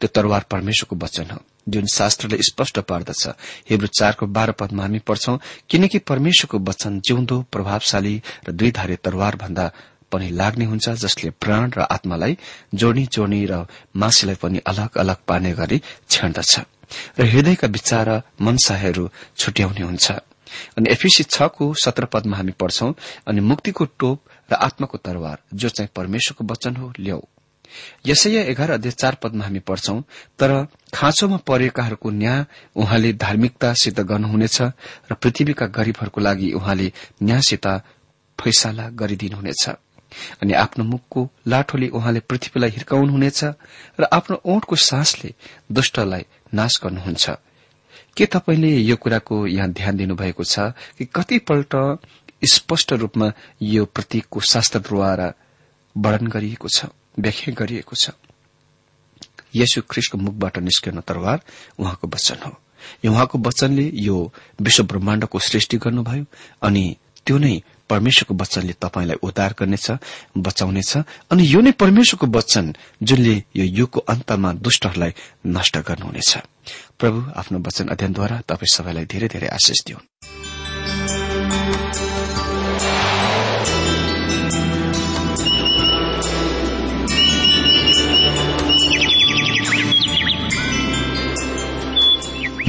त्यो 0.00 0.08
तरवार 0.14 0.44
परमेश्वरको 0.50 0.96
वचन 0.96 1.30
हो 1.30 1.38
जुन 1.68 1.86
शास्त्रले 1.86 2.36
स्पष्ट 2.42 2.78
पार्दछ। 2.88 3.22
हिब्रू 3.70 3.86
चारको 3.88 4.26
बाह्र 4.26 4.52
पदमा 4.52 4.82
हामी 4.82 4.98
पढ्छौं 5.04 5.36
किनकि 5.70 5.98
परमेश्वरको 6.10 6.58
वचन 6.58 7.00
जिउँदो 7.00 7.40
प्रभावशाली 7.52 8.14
र 8.48 8.52
दुईधारे 8.52 8.96
तरवार 9.04 9.36
भन्दा 9.36 9.70
पनि 10.12 10.30
लाग्ने 10.30 10.64
हुन्छ 10.64 10.88
जसले 10.98 11.30
प्राण 11.36 11.70
र 11.70 11.86
आत्मालाई 11.86 12.36
जोड्नी 12.74 13.04
जोड्नी 13.06 13.44
र 13.46 13.66
मासीलाई 13.94 14.34
पनि 14.42 14.58
अलग 14.66 14.98
अलग 14.98 15.16
पार्ने 15.28 15.52
गरी 15.52 15.80
छेड्दछ। 16.10 16.58
र 17.18 17.24
हृदयका 17.24 17.66
विचार 17.68 18.08
मनसाहरू 18.40 19.08
छुट्याउने 19.38 19.82
हुन्छ। 19.82 20.10
अनि 20.76 20.90
एफिसी 20.90 21.22
छको 21.24 21.74
सत्र 21.78 22.04
पदमा 22.10 22.36
हामी 22.36 22.52
पढ्छौं 22.58 22.92
अनि 23.28 23.40
मुक्तिको 23.40 23.84
टोप 23.98 24.18
र 24.50 24.54
आत्माको 24.58 24.98
तरवार 24.98 25.38
जो 25.54 25.68
चाहिँ 25.68 25.90
परमेश्वरको 25.94 26.44
वचन 26.44 26.76
हो 26.76 26.92
ल्याऊ। 26.98 27.22
यसैया 28.06 28.42
एघार 28.42 28.70
अध्यय 28.70 28.92
चार 28.92 29.14
पदमा 29.22 29.44
हामी 29.44 29.58
पढ्छौं 29.58 30.00
तर 30.38 30.50
खाँचोमा 30.94 31.36
परेकाहरूको 31.46 32.10
न्याय 32.10 32.44
उहाँले 32.76 33.12
धार्मिकतासित 33.12 34.00
गर्नुहुनेछ 34.00 34.60
र 35.10 35.14
पृथ्वीका 35.14 35.66
गरीबहरूको 35.66 36.20
लागि 36.20 36.52
उहाँले 36.52 36.92
न्यायसित 37.22 37.66
फैसला 38.38 38.88
गरिदिनुहुनेछ। 38.90 39.68
अनि 40.42 40.52
आफ्नो 40.52 40.84
मुखको 40.84 41.20
लाठोले 41.46 41.88
उहाँले 41.88 42.20
पृथ्वीलाई 42.20 42.70
हिर्काउनुहुनेछ 42.70 43.44
र 44.00 44.04
आफ्नो 44.12 44.40
ओठको 44.44 44.76
सासले 44.76 45.34
दुष्टलाई 45.72 46.24
नाश 46.54 46.80
गर्नुहुन्छ। 46.84 47.30
के 48.16 48.26
तपाईँले 48.26 48.70
यो 48.76 48.96
कुराको 48.96 49.46
यहाँ 49.46 49.68
ध्यान 49.70 49.96
दिनुभएको 49.96 50.44
छ 50.44 50.74
कि 50.98 51.04
कतिपल्ट 51.14 51.72
स्पष्ट 52.52 52.92
रूपमा 52.92 53.32
यो 53.62 53.84
प्रतीकको 53.84 54.40
शास्त्रद्वारा 54.40 55.32
वर्णन 55.96 56.26
गरिएको 56.26 56.68
छ? 56.68 56.84
व्याख्या 57.18 57.54
गरिएको 57.54 57.94
छ। 57.96 58.10
यसु 59.54 59.82
ख्रिसको 59.90 60.18
मुखबाट 60.18 60.58
निस्कन 60.58 61.00
तरवार 61.02 61.38
उहाँको 61.78 62.06
वचन 62.06 62.38
हो। 62.46 62.52
उहाँको 63.04 63.38
वचनले 63.38 63.90
यो 63.94 64.16
विश्व 64.62 64.82
ब्रह्माण्डको 64.84 65.38
सृष्टि 65.38 65.76
गर्नुभयो 65.76 66.24
अनि 66.62 66.84
त्यो 67.26 67.36
नै 67.38 67.54
परमेश्वरको 67.90 68.34
वचनले 68.34 68.74
तपाईँलाई 68.78 69.18
उद्धार 69.20 69.52
गर्नेछ 69.58 69.86
बचाउनेछ 70.38 70.92
अनि 71.30 71.42
यो 71.44 71.60
नै 71.60 71.72
परमेश्वरको 71.74 72.26
वचन 72.30 72.74
जुनले 73.02 73.36
यो 73.58 73.64
युगको 73.78 74.00
अन्तमा 74.00 74.52
दुष्टहरूलाई 74.62 75.12
नष्ट 75.46 75.74
गर्नुहुनेछ। 75.78 76.32
प्रभु 76.98 77.18
आफ्नो 77.36 77.58
वचन 77.58 77.86
अध्ययनद्वारा 77.90 78.36
तपाईँ 78.48 78.74
सबैलाई 78.76 79.04
धेरै 79.04 79.28
धेरै 79.28 79.48
आशिष 79.48 79.78
दिउन्। 79.86 81.19